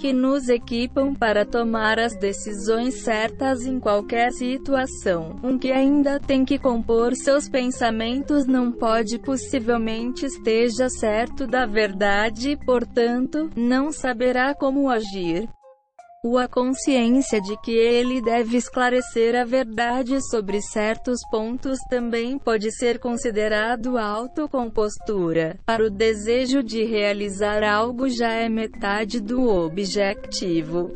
que 0.00 0.14
nos 0.14 0.48
equipam 0.48 1.14
para 1.14 1.44
tomar 1.44 1.98
as 1.98 2.16
decisões 2.16 3.02
certas 3.02 3.66
em 3.66 3.78
qualquer 3.78 4.32
situação. 4.32 5.36
Um 5.42 5.58
que 5.58 5.70
ainda 5.70 6.18
tem 6.18 6.42
que 6.42 6.58
compor 6.58 7.14
seus 7.14 7.50
pensamentos 7.50 8.46
não 8.46 8.72
pode 8.72 9.18
possivelmente 9.18 10.24
esteja 10.24 10.88
certo 10.88 11.46
da 11.46 11.66
verdade, 11.66 12.58
portanto, 12.64 13.50
não 13.54 13.92
saberá 13.92 14.54
como 14.54 14.88
agir 14.88 15.48
o 16.22 16.36
a 16.36 16.46
consciência 16.46 17.40
de 17.40 17.56
que 17.62 17.72
ele 17.72 18.20
deve 18.20 18.58
esclarecer 18.58 19.34
a 19.34 19.44
verdade 19.44 20.20
sobre 20.28 20.60
certos 20.60 21.20
pontos 21.30 21.78
também 21.88 22.38
pode 22.38 22.70
ser 22.72 22.98
considerado 22.98 23.96
autocompostura. 23.96 25.58
Para 25.64 25.86
o 25.86 25.90
desejo 25.90 26.62
de 26.62 26.84
realizar 26.84 27.62
algo 27.62 28.08
já 28.10 28.32
é 28.32 28.50
metade 28.50 29.18
do 29.18 29.48
objetivo 29.48 30.94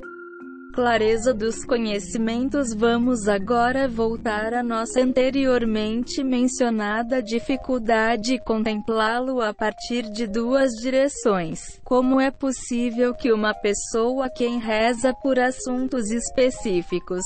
clareza 0.75 1.33
dos 1.33 1.65
conhecimentos 1.65 2.75
vamos 2.75 3.29
agora 3.29 3.87
voltar 3.87 4.53
à 4.53 4.61
nossa 4.61 5.01
anteriormente 5.01 6.25
mencionada 6.25 7.23
dificuldade 7.23 8.35
e 8.35 8.41
contemplá-lo 8.41 9.41
a 9.41 9.55
partir 9.55 10.11
de 10.11 10.27
duas 10.27 10.73
direções. 10.73 11.81
Como 11.85 12.21
é 12.21 12.33
possível 12.33 13.15
que 13.15 13.33
uma 13.33 13.55
pessoa 13.55 14.29
quem 14.29 14.59
reza 14.59 15.15
por 15.15 15.39
assuntos 15.39 16.11
específicos 16.11 17.23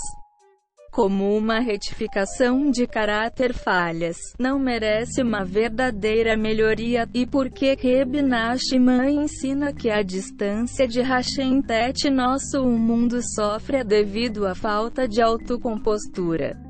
como 0.99 1.37
uma 1.37 1.61
retificação 1.61 2.73
de 2.73 2.85
caráter 2.85 3.55
falhas, 3.55 4.17
não 4.37 4.59
merece 4.59 5.23
uma 5.23 5.45
verdadeira 5.45 6.37
melhoria, 6.37 7.09
e 7.15 7.25
porque 7.25 7.77
Reb 7.81 8.21
Nachman 8.21 9.23
ensina 9.23 9.73
que 9.73 9.91
a 9.91 10.03
distância 10.03 10.89
de 10.89 11.01
Hashem 11.01 11.63
Tet 11.63 12.11
nosso 12.11 12.65
mundo 12.65 13.21
sofre 13.23 13.85
devido 13.85 14.45
à 14.45 14.57
falta 14.57 15.07
de 15.07 15.23
autocompostura? 15.23 16.61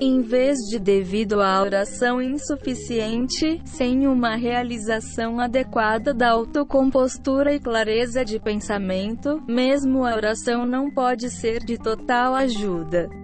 Em 0.00 0.20
vez 0.20 0.58
de 0.68 0.80
devido 0.80 1.40
à 1.40 1.62
oração 1.62 2.20
insuficiente, 2.20 3.62
sem 3.64 4.08
uma 4.08 4.34
realização 4.34 5.38
adequada 5.38 6.12
da 6.12 6.32
autocompostura 6.32 7.54
e 7.54 7.60
clareza 7.60 8.24
de 8.24 8.40
pensamento, 8.40 9.40
mesmo 9.46 10.04
a 10.04 10.16
oração 10.16 10.66
não 10.66 10.90
pode 10.90 11.30
ser 11.30 11.60
de 11.60 11.78
total 11.78 12.34
ajuda. 12.34 13.19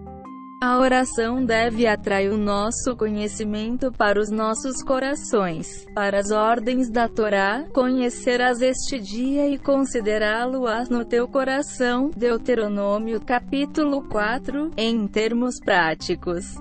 A 0.66 0.78
oração 0.78 1.44
deve 1.44 1.86
atrair 1.86 2.28
o 2.28 2.36
nosso 2.36 2.96
conhecimento 2.96 3.92
para 3.92 4.18
os 4.18 4.32
nossos 4.32 4.82
corações, 4.82 5.86
para 5.94 6.18
as 6.18 6.32
ordens 6.32 6.90
da 6.90 7.08
Torá, 7.08 7.64
conhecerás 7.72 8.60
este 8.60 8.98
dia 8.98 9.48
e 9.48 9.58
considerá-lo-ás 9.58 10.88
no 10.88 11.04
teu 11.04 11.28
coração. 11.28 12.10
Deuteronômio 12.16 13.20
capítulo 13.20 14.02
4, 14.08 14.72
em 14.76 15.06
termos 15.06 15.60
práticos. 15.60 16.56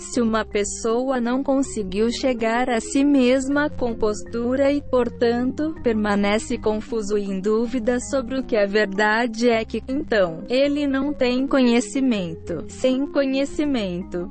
Se 0.00 0.20
uma 0.20 0.44
pessoa 0.44 1.20
não 1.20 1.42
conseguiu 1.42 2.10
chegar 2.10 2.70
a 2.70 2.80
si 2.80 3.04
mesma 3.04 3.68
com 3.68 3.94
postura 3.94 4.72
e, 4.72 4.80
portanto, 4.80 5.74
permanece 5.82 6.56
confuso 6.56 7.18
e 7.18 7.24
em 7.24 7.38
dúvida 7.38 8.00
sobre 8.00 8.38
o 8.38 8.42
que 8.42 8.56
a 8.56 8.66
verdade 8.66 9.48
é 9.48 9.64
que, 9.64 9.82
então, 9.86 10.42
ele 10.48 10.86
não 10.86 11.12
tem 11.12 11.46
conhecimento. 11.46 12.64
Sem 12.68 13.06
conhecimento 13.06 14.28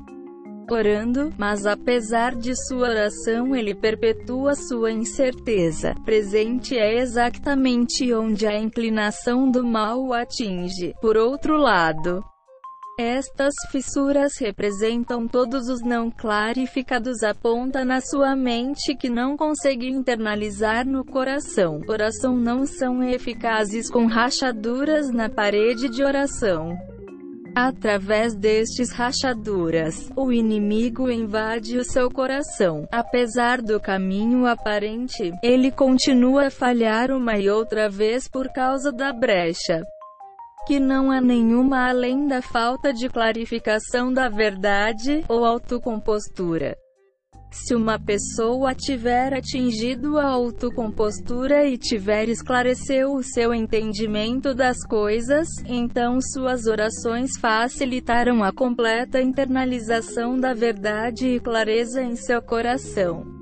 orando, 0.73 1.31
mas 1.37 1.65
apesar 1.65 2.35
de 2.35 2.55
sua 2.67 2.89
oração 2.89 3.55
ele 3.55 3.73
perpetua 3.73 4.55
sua 4.55 4.91
incerteza. 4.91 5.95
Presente 6.05 6.77
é 6.77 6.99
exatamente 6.99 8.13
onde 8.13 8.45
a 8.45 8.57
inclinação 8.57 9.49
do 9.49 9.65
mal 9.65 9.99
o 9.99 10.13
atinge. 10.13 10.93
Por 11.01 11.17
outro 11.17 11.57
lado, 11.57 12.23
estas 12.99 13.53
fissuras 13.71 14.33
representam 14.37 15.25
todos 15.25 15.69
os 15.69 15.79
não 15.81 16.11
clarificados 16.11 17.23
aponta 17.23 17.85
na 17.85 18.01
sua 18.01 18.35
mente 18.35 18.93
que 18.93 19.09
não 19.09 19.37
consegue 19.37 19.87
internalizar 19.87 20.85
no 20.85 21.05
coração. 21.05 21.79
Oração 21.87 22.35
não 22.35 22.65
são 22.65 23.01
eficazes 23.01 23.89
com 23.89 24.05
rachaduras 24.05 25.09
na 25.11 25.29
parede 25.29 25.87
de 25.87 26.03
oração. 26.03 26.77
Através 27.55 28.35
destes 28.35 28.91
rachaduras, 28.91 30.09
o 30.13 30.29
inimigo 30.29 31.09
invade 31.09 31.77
o 31.77 31.85
seu 31.85 32.11
coração. 32.11 32.85
Apesar 32.91 33.61
do 33.61 33.79
caminho 33.79 34.45
aparente, 34.45 35.31
ele 35.41 35.71
continua 35.71 36.47
a 36.47 36.51
falhar 36.51 37.11
uma 37.11 37.37
e 37.37 37.49
outra 37.49 37.89
vez 37.89 38.27
por 38.27 38.51
causa 38.51 38.91
da 38.91 39.13
brecha 39.13 39.85
que 40.69 40.79
não 40.79 41.09
há 41.09 41.19
nenhuma 41.19 41.89
além 41.89 42.27
da 42.27 42.43
falta 42.43 42.93
de 42.93 43.09
clarificação 43.09 44.13
da 44.13 44.29
verdade, 44.29 45.25
ou 45.27 45.43
autocompostura. 45.43 46.77
Se 47.51 47.73
uma 47.73 47.97
pessoa 47.97 48.75
tiver 48.75 49.33
atingido 49.33 50.19
a 50.19 50.27
autocompostura 50.27 51.65
e 51.65 51.75
tiver 51.75 52.29
esclareceu 52.29 53.15
o 53.15 53.23
seu 53.23 53.51
entendimento 53.51 54.53
das 54.53 54.85
coisas, 54.85 55.47
então 55.65 56.21
suas 56.21 56.67
orações 56.67 57.31
facilitarão 57.39 58.43
a 58.43 58.53
completa 58.53 59.19
internalização 59.19 60.39
da 60.39 60.53
verdade 60.53 61.29
e 61.29 61.39
clareza 61.39 62.03
em 62.03 62.15
seu 62.15 62.43
coração. 62.43 63.38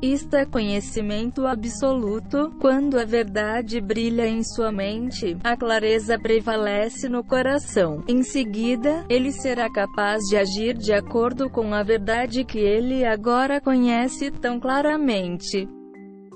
Isto 0.00 0.36
é 0.36 0.44
conhecimento 0.44 1.46
absoluto. 1.46 2.54
Quando 2.60 2.98
a 2.98 3.04
verdade 3.04 3.80
brilha 3.80 4.28
em 4.28 4.44
sua 4.44 4.70
mente, 4.70 5.36
a 5.42 5.56
clareza 5.56 6.18
prevalece 6.18 7.08
no 7.08 7.24
coração. 7.24 8.04
Em 8.06 8.22
seguida, 8.22 9.04
ele 9.08 9.32
será 9.32 9.68
capaz 9.70 10.22
de 10.24 10.36
agir 10.36 10.76
de 10.76 10.92
acordo 10.92 11.50
com 11.50 11.74
a 11.74 11.82
verdade 11.82 12.44
que 12.44 12.58
ele 12.58 13.04
agora 13.04 13.60
conhece 13.60 14.30
tão 14.30 14.60
claramente 14.60 15.68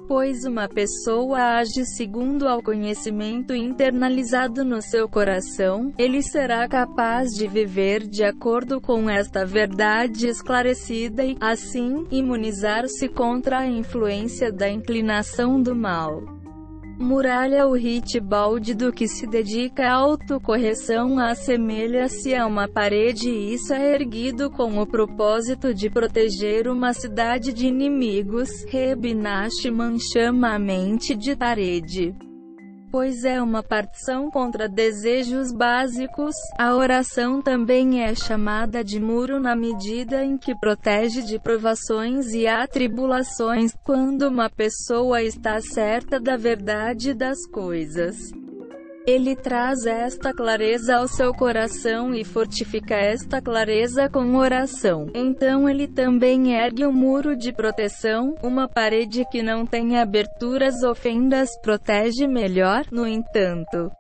pois 0.06 0.44
uma 0.44 0.68
pessoa 0.68 1.58
age 1.58 1.84
segundo 1.84 2.48
ao 2.48 2.62
conhecimento 2.62 3.54
internalizado 3.54 4.64
no 4.64 4.82
seu 4.82 5.08
coração, 5.08 5.92
ele 5.96 6.22
será 6.22 6.68
capaz 6.68 7.30
de 7.30 7.46
viver 7.46 8.06
de 8.06 8.24
acordo 8.24 8.80
com 8.80 9.08
esta 9.08 9.44
verdade 9.44 10.26
esclarecida 10.26 11.24
e, 11.24 11.36
assim, 11.40 12.06
imunizar-se 12.10 13.08
contra 13.08 13.60
a 13.60 13.66
influência 13.66 14.52
da 14.52 14.68
inclinação 14.68 15.60
do 15.60 15.74
mal. 15.74 16.41
Muralha 17.02 17.66
O 17.66 17.76
balde 18.22 18.74
do 18.74 18.92
que 18.92 19.08
se 19.08 19.26
dedica 19.26 19.88
à 19.88 19.92
autocorreção 19.92 21.18
assemelha-se 21.18 22.32
a 22.32 22.46
uma 22.46 22.68
parede 22.68 23.28
e 23.28 23.54
isso 23.54 23.72
é 23.74 23.92
erguido 23.92 24.48
com 24.48 24.78
o 24.78 24.86
propósito 24.86 25.74
de 25.74 25.90
proteger 25.90 26.68
uma 26.68 26.92
cidade 26.92 27.52
de 27.52 27.66
inimigos. 27.66 28.64
Reb 28.68 29.14
Nachman 29.14 29.98
chama 29.98 30.54
a 30.54 30.58
mente 30.60 31.16
de 31.16 31.34
parede 31.34 32.14
pois 32.92 33.24
é 33.24 33.40
uma 33.40 33.62
partição 33.62 34.31
contra 34.31 34.68
desejos 34.68 35.50
básicos. 35.50 36.35
A 36.59 36.74
oração 36.74 37.40
também 37.40 38.02
é 38.02 38.14
chamada 38.14 38.85
de 38.85 39.00
muro 39.00 39.40
na 39.40 39.57
medida 39.57 40.22
em 40.22 40.37
que 40.37 40.55
protege 40.55 41.22
de 41.22 41.38
provações 41.38 42.35
e 42.35 42.46
atribulações, 42.46 43.74
quando 43.83 44.28
uma 44.28 44.50
pessoa 44.50 45.22
está 45.22 45.59
certa 45.62 46.20
da 46.20 46.37
verdade 46.37 47.14
das 47.14 47.46
coisas. 47.46 48.41
Ele 49.06 49.34
traz 49.34 49.84
esta 49.84 50.32
clareza 50.32 50.96
ao 50.96 51.08
seu 51.08 51.34
coração 51.34 52.14
e 52.14 52.24
fortifica 52.24 52.94
esta 52.94 53.42
clareza 53.42 54.08
com 54.08 54.36
oração. 54.36 55.06
Então 55.14 55.68
ele 55.68 55.88
também 55.88 56.54
ergue 56.54 56.86
um 56.86 56.92
muro 56.92 57.36
de 57.36 57.52
proteção, 57.52 58.34
uma 58.42 58.68
parede 58.68 59.24
que 59.30 59.42
não 59.42 59.66
tem 59.66 59.98
aberturas 59.98 60.82
ou 60.82 60.94
fendas 60.94 61.50
protege 61.60 62.28
melhor, 62.28 62.84
no 62.92 63.06
entanto. 63.06 63.90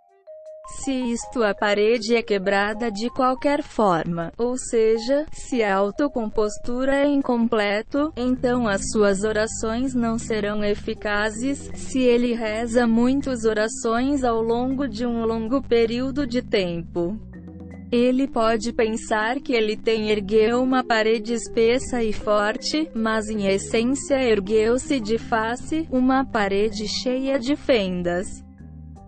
Se 0.66 0.92
isto 0.92 1.42
a 1.42 1.54
parede 1.54 2.14
é 2.14 2.22
quebrada 2.22 2.90
de 2.90 3.10
qualquer 3.10 3.62
forma, 3.62 4.32
ou 4.38 4.56
seja, 4.56 5.26
se 5.32 5.62
a 5.62 5.76
autocompostura 5.76 6.96
é 6.96 7.06
incompleto, 7.06 8.12
então 8.16 8.68
as 8.68 8.90
suas 8.90 9.24
orações 9.24 9.94
não 9.94 10.18
serão 10.18 10.64
eficazes. 10.64 11.70
Se 11.74 12.00
ele 12.00 12.32
reza 12.32 12.86
muitas 12.86 13.44
orações 13.44 14.24
ao 14.24 14.40
longo 14.40 14.88
de 14.88 15.04
um 15.04 15.24
longo 15.24 15.60
período 15.62 16.26
de 16.26 16.40
tempo, 16.40 17.18
ele 17.92 18.26
pode 18.26 18.72
pensar 18.72 19.38
que 19.38 19.52
ele 19.52 19.76
tem 19.76 20.10
ergueu 20.10 20.62
uma 20.62 20.82
parede 20.82 21.34
espessa 21.34 22.02
e 22.02 22.10
forte, 22.10 22.88
mas 22.94 23.28
em 23.28 23.48
essência 23.48 24.14
ergueu-se 24.14 24.98
de 24.98 25.18
face 25.18 25.86
uma 25.90 26.24
parede 26.24 26.88
cheia 26.88 27.38
de 27.38 27.54
fendas. 27.54 28.41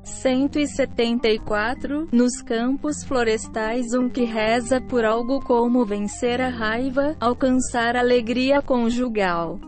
174. 0.04 2.08
Nos 2.12 2.40
campos 2.42 3.02
florestais 3.02 3.94
um 3.94 4.08
que 4.08 4.24
reza 4.24 4.80
por 4.80 5.04
algo 5.04 5.40
como 5.40 5.84
vencer 5.84 6.40
a 6.40 6.48
raiva, 6.48 7.16
alcançar 7.18 7.96
alegria 7.96 8.62
conjugal. 8.62 9.58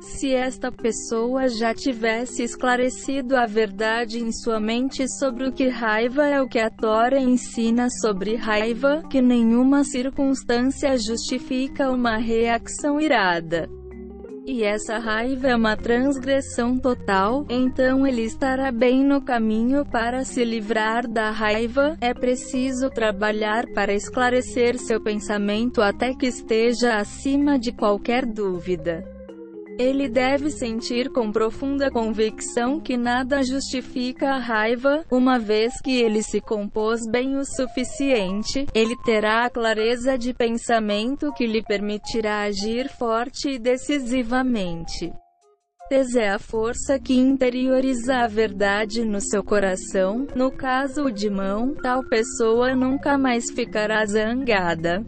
Se 0.00 0.34
esta 0.34 0.72
pessoa 0.72 1.46
já 1.48 1.74
tivesse 1.74 2.42
esclarecido 2.42 3.36
a 3.36 3.44
verdade 3.44 4.18
em 4.18 4.32
sua 4.32 4.58
mente 4.58 5.06
sobre 5.18 5.46
o 5.46 5.52
que 5.52 5.68
raiva 5.68 6.26
é 6.26 6.40
o 6.40 6.48
que 6.48 6.58
a 6.58 6.70
Tora 6.70 7.20
ensina 7.20 7.90
sobre 7.90 8.34
raiva, 8.34 9.02
que 9.10 9.20
nenhuma 9.20 9.84
circunstância 9.84 10.96
justifica 10.96 11.90
uma 11.90 12.16
reação 12.16 12.98
irada 12.98 13.68
e 14.50 14.64
essa 14.64 14.98
raiva 14.98 15.46
é 15.46 15.54
uma 15.54 15.76
transgressão 15.76 16.76
total, 16.76 17.46
então 17.48 18.04
ele 18.04 18.22
estará 18.22 18.72
bem 18.72 19.04
no 19.04 19.20
caminho 19.20 19.86
para 19.86 20.24
se 20.24 20.44
livrar 20.44 21.06
da 21.06 21.30
raiva. 21.30 21.96
É 22.00 22.12
preciso 22.12 22.90
trabalhar 22.90 23.64
para 23.72 23.94
esclarecer 23.94 24.76
seu 24.76 25.00
pensamento 25.00 25.80
até 25.80 26.12
que 26.14 26.26
esteja 26.26 26.96
acima 26.96 27.60
de 27.60 27.70
qualquer 27.70 28.26
dúvida. 28.26 29.19
Ele 29.80 30.10
deve 30.10 30.50
sentir 30.50 31.08
com 31.08 31.32
profunda 31.32 31.90
convicção 31.90 32.78
que 32.78 32.98
nada 32.98 33.42
justifica 33.42 34.32
a 34.32 34.38
raiva, 34.38 35.06
uma 35.10 35.38
vez 35.38 35.80
que 35.80 36.02
ele 36.02 36.22
se 36.22 36.38
compôs 36.38 37.00
bem 37.10 37.38
o 37.38 37.46
suficiente, 37.46 38.66
ele 38.74 38.94
terá 39.06 39.46
a 39.46 39.48
clareza 39.48 40.18
de 40.18 40.34
pensamento 40.34 41.32
que 41.32 41.46
lhe 41.46 41.62
permitirá 41.62 42.42
agir 42.42 42.90
forte 42.90 43.52
e 43.52 43.58
decisivamente. 43.58 45.10
Tes 45.88 46.14
é 46.14 46.28
a 46.28 46.38
força 46.38 46.98
que 46.98 47.14
interioriza 47.14 48.18
a 48.18 48.26
verdade 48.26 49.02
no 49.02 49.18
seu 49.18 49.42
coração. 49.42 50.26
No 50.36 50.50
caso 50.50 51.10
de 51.10 51.30
mão, 51.30 51.74
tal 51.82 52.04
pessoa 52.04 52.76
nunca 52.76 53.16
mais 53.16 53.50
ficará 53.50 54.04
zangada 54.04 55.02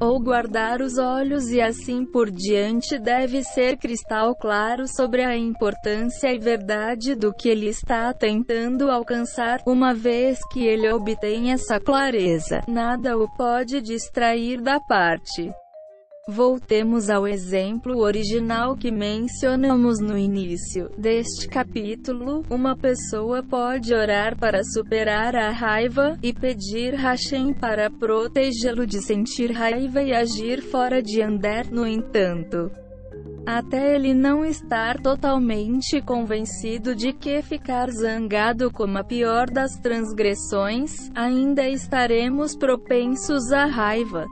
ou 0.00 0.18
guardar 0.18 0.80
os 0.80 0.96
olhos 0.98 1.50
e 1.50 1.60
assim 1.60 2.04
por 2.04 2.30
diante 2.30 2.98
deve 2.98 3.44
ser 3.44 3.76
cristal 3.76 4.34
claro 4.34 4.88
sobre 4.88 5.22
a 5.22 5.36
importância 5.36 6.32
e 6.32 6.38
verdade 6.38 7.14
do 7.14 7.32
que 7.32 7.48
ele 7.48 7.68
está 7.68 8.12
tentando 8.14 8.90
alcançar, 8.90 9.60
uma 9.66 9.92
vez 9.92 10.38
que 10.50 10.66
ele 10.66 10.90
obtém 10.90 11.52
essa 11.52 11.78
clareza, 11.78 12.62
nada 12.66 13.18
o 13.18 13.28
pode 13.36 13.80
distrair 13.80 14.60
da 14.60 14.80
parte. 14.80 15.52
Voltemos 16.30 17.10
ao 17.10 17.26
exemplo 17.26 17.98
original 17.98 18.76
que 18.76 18.92
mencionamos 18.92 19.98
no 19.98 20.16
início 20.16 20.88
deste 20.96 21.48
capítulo. 21.48 22.44
Uma 22.48 22.76
pessoa 22.76 23.42
pode 23.42 23.92
orar 23.92 24.38
para 24.38 24.62
superar 24.62 25.34
a 25.34 25.50
raiva, 25.50 26.16
e 26.22 26.32
pedir 26.32 26.94
Hashem 26.94 27.52
para 27.52 27.90
protegê-lo 27.90 28.86
de 28.86 29.02
sentir 29.02 29.50
raiva 29.50 30.00
e 30.02 30.12
agir 30.12 30.62
fora 30.62 31.02
de 31.02 31.20
andar. 31.20 31.66
No 31.68 31.84
entanto, 31.84 32.70
até 33.44 33.96
ele 33.96 34.14
não 34.14 34.44
estar 34.44 35.00
totalmente 35.00 36.00
convencido 36.00 36.94
de 36.94 37.12
que 37.12 37.42
ficar 37.42 37.90
zangado 37.90 38.70
como 38.70 38.98
a 38.98 39.02
pior 39.02 39.50
das 39.50 39.72
transgressões, 39.80 41.10
ainda 41.12 41.68
estaremos 41.68 42.54
propensos 42.54 43.50
à 43.50 43.64
raiva. 43.64 44.26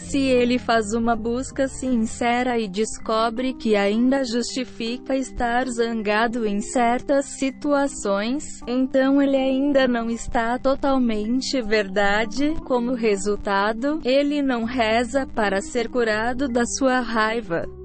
Se 0.00 0.18
ele 0.18 0.58
faz 0.58 0.94
uma 0.94 1.14
busca 1.14 1.68
sincera 1.68 2.58
e 2.58 2.66
descobre 2.68 3.52
que 3.52 3.76
ainda 3.76 4.24
justifica 4.24 5.16
estar 5.16 5.68
zangado 5.68 6.46
em 6.46 6.60
certas 6.60 7.26
situações, 7.38 8.60
então 8.66 9.20
ele 9.20 9.36
ainda 9.36 9.86
não 9.86 10.08
está 10.08 10.58
totalmente 10.58 11.60
verdade. 11.60 12.54
Como 12.64 12.94
resultado, 12.94 14.00
ele 14.04 14.40
não 14.40 14.64
reza 14.64 15.26
para 15.26 15.60
ser 15.60 15.88
curado 15.88 16.48
da 16.48 16.64
sua 16.64 17.00
raiva. 17.00 17.77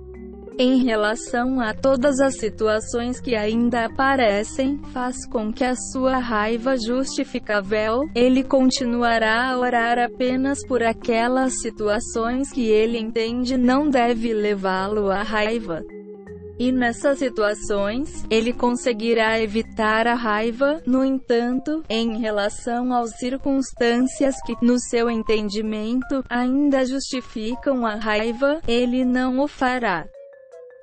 Em 0.57 0.83
relação 0.83 1.59
a 1.59 1.73
todas 1.73 2.19
as 2.19 2.37
situações 2.37 3.19
que 3.19 3.35
ainda 3.35 3.85
aparecem, 3.85 4.79
faz 4.93 5.25
com 5.25 5.51
que 5.51 5.63
a 5.63 5.75
sua 5.75 6.19
raiva 6.19 6.77
justificável, 6.77 8.07
ele 8.13 8.43
continuará 8.43 9.49
a 9.49 9.57
orar 9.57 9.97
apenas 9.97 10.63
por 10.67 10.83
aquelas 10.83 11.59
situações 11.59 12.51
que 12.51 12.67
ele 12.67 12.99
entende 12.99 13.57
não 13.57 13.89
deve 13.89 14.31
levá-lo 14.31 15.09
à 15.09 15.23
raiva. 15.23 15.81
E 16.59 16.71
nessas 16.71 17.17
situações, 17.17 18.23
ele 18.29 18.53
conseguirá 18.53 19.41
evitar 19.41 20.05
a 20.05 20.13
raiva, 20.13 20.83
no 20.85 21.03
entanto, 21.03 21.83
em 21.89 22.19
relação 22.19 22.93
às 22.93 23.17
circunstâncias 23.17 24.35
que, 24.45 24.53
no 24.61 24.79
seu 24.79 25.09
entendimento, 25.09 26.23
ainda 26.29 26.85
justificam 26.85 27.87
a 27.87 27.95
raiva, 27.95 28.61
ele 28.67 29.03
não 29.03 29.39
o 29.39 29.47
fará. 29.47 30.05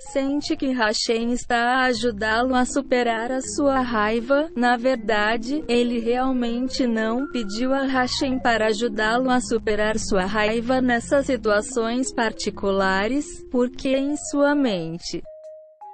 Sente 0.00 0.56
que 0.56 0.72
Hashem 0.72 1.30
está 1.30 1.74
a 1.74 1.84
ajudá-lo 1.84 2.54
a 2.54 2.64
superar 2.64 3.30
a 3.30 3.42
sua 3.42 3.80
raiva. 3.80 4.50
Na 4.56 4.74
verdade, 4.74 5.62
ele 5.68 5.98
realmente 5.98 6.86
não 6.86 7.30
pediu 7.30 7.74
a 7.74 7.82
Hashem 7.84 8.38
para 8.38 8.68
ajudá-lo 8.68 9.28
a 9.28 9.40
superar 9.42 9.98
sua 9.98 10.24
raiva 10.24 10.80
nessas 10.80 11.26
situações 11.26 12.12
particulares, 12.14 13.26
porque 13.52 13.90
em 13.90 14.16
sua 14.16 14.54
mente 14.54 15.22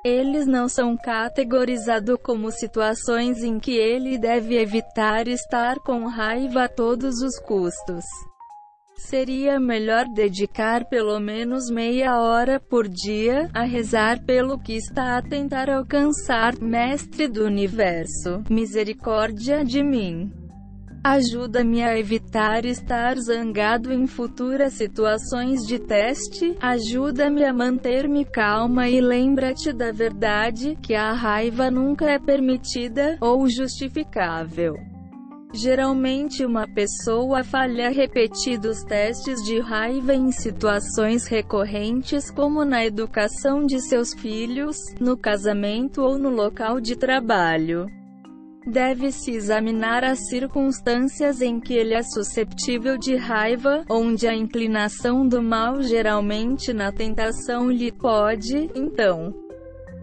eles 0.05 0.47
não 0.47 0.69
são 0.69 0.97
categorizados 0.97 2.17
como 2.23 2.53
situações 2.53 3.43
em 3.43 3.59
que 3.59 3.73
ele 3.73 4.17
deve 4.17 4.57
evitar 4.57 5.27
estar 5.27 5.81
com 5.81 6.07
raiva 6.07 6.63
a 6.63 6.69
todos 6.69 7.21
os 7.23 7.41
custos. 7.41 8.05
Seria 8.99 9.61
melhor 9.61 10.07
dedicar 10.09 10.87
pelo 10.87 11.21
menos 11.21 11.69
meia 11.71 12.19
hora 12.19 12.59
por 12.59 12.89
dia 12.89 13.49
a 13.53 13.63
rezar 13.63 14.25
pelo 14.25 14.59
que 14.59 14.73
está 14.73 15.19
a 15.19 15.23
tentar 15.23 15.69
alcançar, 15.69 16.59
Mestre 16.59 17.29
do 17.29 17.45
Universo. 17.45 18.43
Misericórdia 18.49 19.63
de 19.63 19.83
mim. 19.83 20.33
Ajuda-me 21.05 21.85
a 21.85 21.97
evitar 21.97 22.65
estar 22.65 23.19
zangado 23.19 23.93
em 23.93 24.07
futuras 24.07 24.73
situações 24.73 25.61
de 25.67 25.79
teste. 25.79 26.57
Ajuda-me 26.59 27.45
a 27.45 27.53
manter-me 27.53 28.25
calma 28.25 28.89
e 28.89 28.99
lembra-te 29.01 29.75
da 29.75 29.93
verdade, 29.93 30.77
que 30.83 30.95
a 30.95 31.13
raiva 31.13 31.71
nunca 31.71 32.11
é 32.11 32.19
permitida 32.19 33.19
ou 33.21 33.47
justificável. 33.47 34.96
Geralmente 35.57 36.45
uma 36.45 36.69
pessoa 36.69 37.43
falha 37.43 37.89
repetidos 37.89 38.83
testes 38.83 39.43
de 39.43 39.59
raiva 39.59 40.15
em 40.15 40.31
situações 40.31 41.27
recorrentes 41.27 42.31
como 42.31 42.63
na 42.63 42.85
educação 42.85 43.65
de 43.65 43.81
seus 43.81 44.13
filhos, 44.13 44.77
no 45.01 45.17
casamento 45.17 46.03
ou 46.03 46.19
no 46.19 46.29
local 46.29 46.79
de 46.79 46.95
trabalho. 46.95 47.87
Deve-se 48.67 49.31
examinar 49.31 50.05
as 50.05 50.29
circunstâncias 50.29 51.41
em 51.41 51.59
que 51.59 51.73
ele 51.73 51.95
é 51.95 52.03
susceptível 52.03 52.99
de 52.99 53.17
raiva, 53.17 53.83
onde 53.89 54.29
a 54.29 54.35
inclinação 54.35 55.27
do 55.27 55.43
mal 55.43 55.81
geralmente 55.81 56.75
na 56.75 56.93
tentação 56.93 57.71
lhe 57.71 57.91
pode, 57.91 58.71
então, 58.75 59.33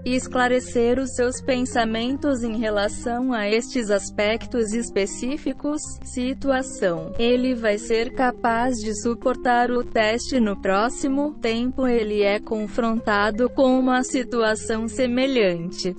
e 0.06 0.16
esclarecer 0.16 1.00
os 1.00 1.16
seus 1.16 1.42
pensamentos 1.42 2.44
em 2.44 2.58
relação 2.58 3.34
a 3.34 3.48
estes 3.48 3.90
aspectos 3.90 4.74
específicos, 4.74 5.82
situação. 6.04 7.14
Ele 7.18 7.54
vai 7.54 7.78
ser 7.78 8.14
capaz 8.14 8.76
de 8.78 8.94
suportar 9.02 9.72
o 9.72 9.84
teste 9.84 10.40
no 10.40 10.60
próximo 10.60 11.34
tempo 11.40 11.88
ele 11.88 12.22
é 12.22 12.40
confrontado 12.40 13.50
com 13.50 13.80
uma 13.80 14.04
situação 14.04 14.88
semelhante. 14.88 15.96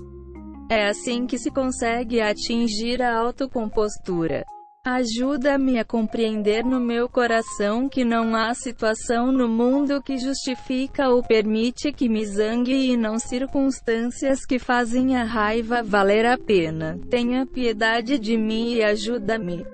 É 0.71 0.89
assim 0.89 1.27
que 1.27 1.39
se 1.39 1.51
consegue 1.51 2.21
atingir 2.21 3.03
a 3.03 3.17
autocompostura. 3.17 4.45
Ajuda-me 4.85 5.79
a 5.79 5.85
compreender 5.85 6.63
no 6.63 6.79
meu 6.79 7.09
coração 7.09 7.89
que 7.89 8.05
não 8.05 8.37
há 8.37 8.53
situação 8.53 9.33
no 9.33 9.49
mundo 9.49 10.03
que 10.03 10.19
justifica 10.19 11.09
ou 11.09 11.23
permite 11.23 11.91
que 11.91 12.07
me 12.07 12.23
zangue 12.27 12.93
e 12.93 12.95
não 12.95 13.19
circunstâncias 13.19 14.45
que 14.45 14.59
fazem 14.59 15.17
a 15.17 15.25
raiva 15.25 15.83
valer 15.83 16.27
a 16.27 16.37
pena. 16.37 17.01
Tenha 17.09 17.47
piedade 17.47 18.19
de 18.19 18.37
mim 18.37 18.75
e 18.75 18.85
ajuda-me 18.85 19.65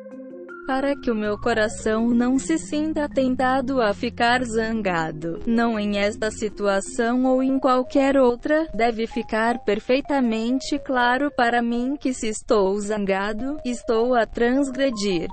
para 0.67 0.96
que 0.96 1.11
o 1.11 1.15
meu 1.15 1.38
coração 1.38 2.08
não 2.08 2.38
se 2.38 2.58
sinta 2.58 3.08
tentado 3.08 3.81
a 3.81 3.92
ficar 3.92 4.44
zangado. 4.44 5.40
Não 5.46 5.79
em 5.79 5.98
esta 5.98 6.31
situação 6.31 7.25
ou 7.25 7.42
em 7.42 7.58
qualquer 7.58 8.17
outra, 8.17 8.67
deve 8.75 9.06
ficar 9.06 9.58
perfeitamente 9.65 10.79
claro 10.79 11.31
para 11.37 11.63
mim 11.63 11.96
que 11.96 12.13
se 12.13 12.29
estou 12.29 12.79
zangado, 12.79 13.58
estou 13.65 14.15
a 14.15 14.27
transgredir. 14.27 15.29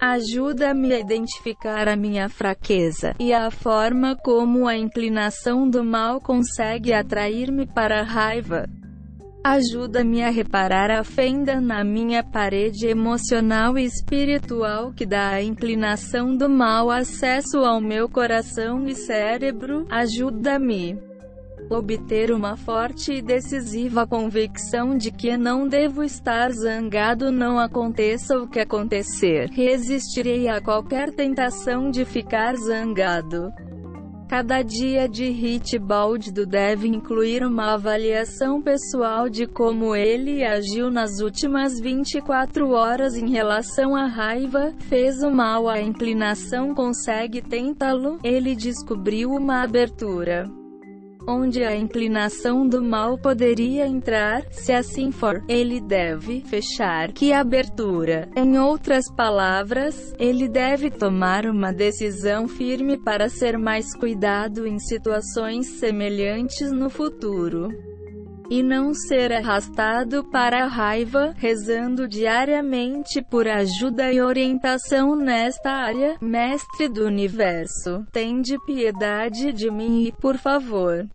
Ajuda-me 0.00 0.92
a 0.92 0.98
identificar 0.98 1.88
a 1.88 1.96
minha 1.96 2.28
fraqueza 2.28 3.14
e 3.18 3.32
a 3.32 3.50
forma 3.50 4.14
como 4.14 4.68
a 4.68 4.76
inclinação 4.76 5.68
do 5.68 5.82
mal 5.82 6.20
consegue 6.20 6.92
atrair-me 6.92 7.66
para 7.66 8.00
a 8.00 8.04
raiva. 8.04 8.66
Ajuda-me 9.48 10.24
a 10.24 10.28
reparar 10.28 10.90
a 10.90 11.04
fenda 11.04 11.60
na 11.60 11.84
minha 11.84 12.24
parede 12.24 12.88
emocional 12.88 13.78
e 13.78 13.84
espiritual 13.84 14.92
que 14.92 15.06
dá 15.06 15.28
à 15.28 15.40
inclinação 15.40 16.36
do 16.36 16.48
mal 16.48 16.90
acesso 16.90 17.58
ao 17.58 17.80
meu 17.80 18.08
coração 18.08 18.88
e 18.88 18.94
cérebro. 18.96 19.86
Ajuda-me 19.88 20.98
obter 21.70 22.32
uma 22.32 22.56
forte 22.56 23.12
e 23.12 23.22
decisiva 23.22 24.04
convicção 24.04 24.96
de 24.96 25.12
que 25.12 25.36
não 25.36 25.68
devo 25.68 26.02
estar 26.02 26.50
zangado 26.50 27.30
não 27.30 27.56
aconteça 27.56 28.36
o 28.36 28.48
que 28.48 28.58
acontecer. 28.58 29.48
Resistirei 29.50 30.48
a 30.48 30.60
qualquer 30.60 31.12
tentação 31.12 31.88
de 31.88 32.04
ficar 32.04 32.56
zangado. 32.56 33.52
Cada 34.28 34.60
dia 34.60 35.08
de 35.08 35.30
hit 35.30 35.78
baldo 35.78 36.44
deve 36.44 36.88
incluir 36.88 37.44
uma 37.44 37.74
avaliação 37.74 38.60
pessoal 38.60 39.28
de 39.28 39.46
como 39.46 39.94
ele 39.94 40.44
agiu 40.44 40.90
nas 40.90 41.20
últimas 41.20 41.78
24 41.78 42.70
horas 42.70 43.16
em 43.16 43.30
relação 43.30 43.94
à 43.94 44.06
raiva, 44.06 44.74
fez 44.88 45.22
o 45.22 45.30
mal 45.30 45.68
à 45.68 45.80
inclinação 45.80 46.74
consegue 46.74 47.40
tentá-lo, 47.40 48.18
ele 48.24 48.56
descobriu 48.56 49.30
uma 49.30 49.62
abertura 49.62 50.50
onde 51.26 51.64
a 51.64 51.76
inclinação 51.76 52.66
do 52.66 52.82
mal 52.82 53.18
poderia 53.18 53.86
entrar, 53.86 54.42
se 54.50 54.72
assim 54.72 55.10
for, 55.10 55.42
ele 55.48 55.80
deve 55.80 56.40
fechar 56.42 57.12
que 57.12 57.32
abertura. 57.32 58.28
Em 58.36 58.58
outras 58.58 59.10
palavras, 59.10 60.14
ele 60.18 60.48
deve 60.48 60.90
tomar 60.90 61.46
uma 61.46 61.72
decisão 61.72 62.46
firme 62.46 62.96
para 62.96 63.28
ser 63.28 63.58
mais 63.58 63.94
cuidado 63.96 64.66
em 64.66 64.78
situações 64.78 65.66
semelhantes 65.78 66.70
no 66.72 66.88
futuro 66.88 67.68
e 68.50 68.62
não 68.62 68.94
ser 68.94 69.32
arrastado 69.32 70.24
para 70.24 70.64
a 70.64 70.68
raiva, 70.68 71.34
rezando 71.36 72.08
diariamente 72.08 73.22
por 73.22 73.48
ajuda 73.48 74.12
e 74.12 74.20
orientação 74.20 75.16
nesta 75.16 75.70
área. 75.70 76.16
Mestre 76.20 76.88
do 76.88 77.04
Universo, 77.04 78.04
tende 78.12 78.56
piedade 78.64 79.52
de 79.52 79.70
mim 79.70 80.04
e, 80.04 80.12
por 80.12 80.36
favor, 80.36 81.06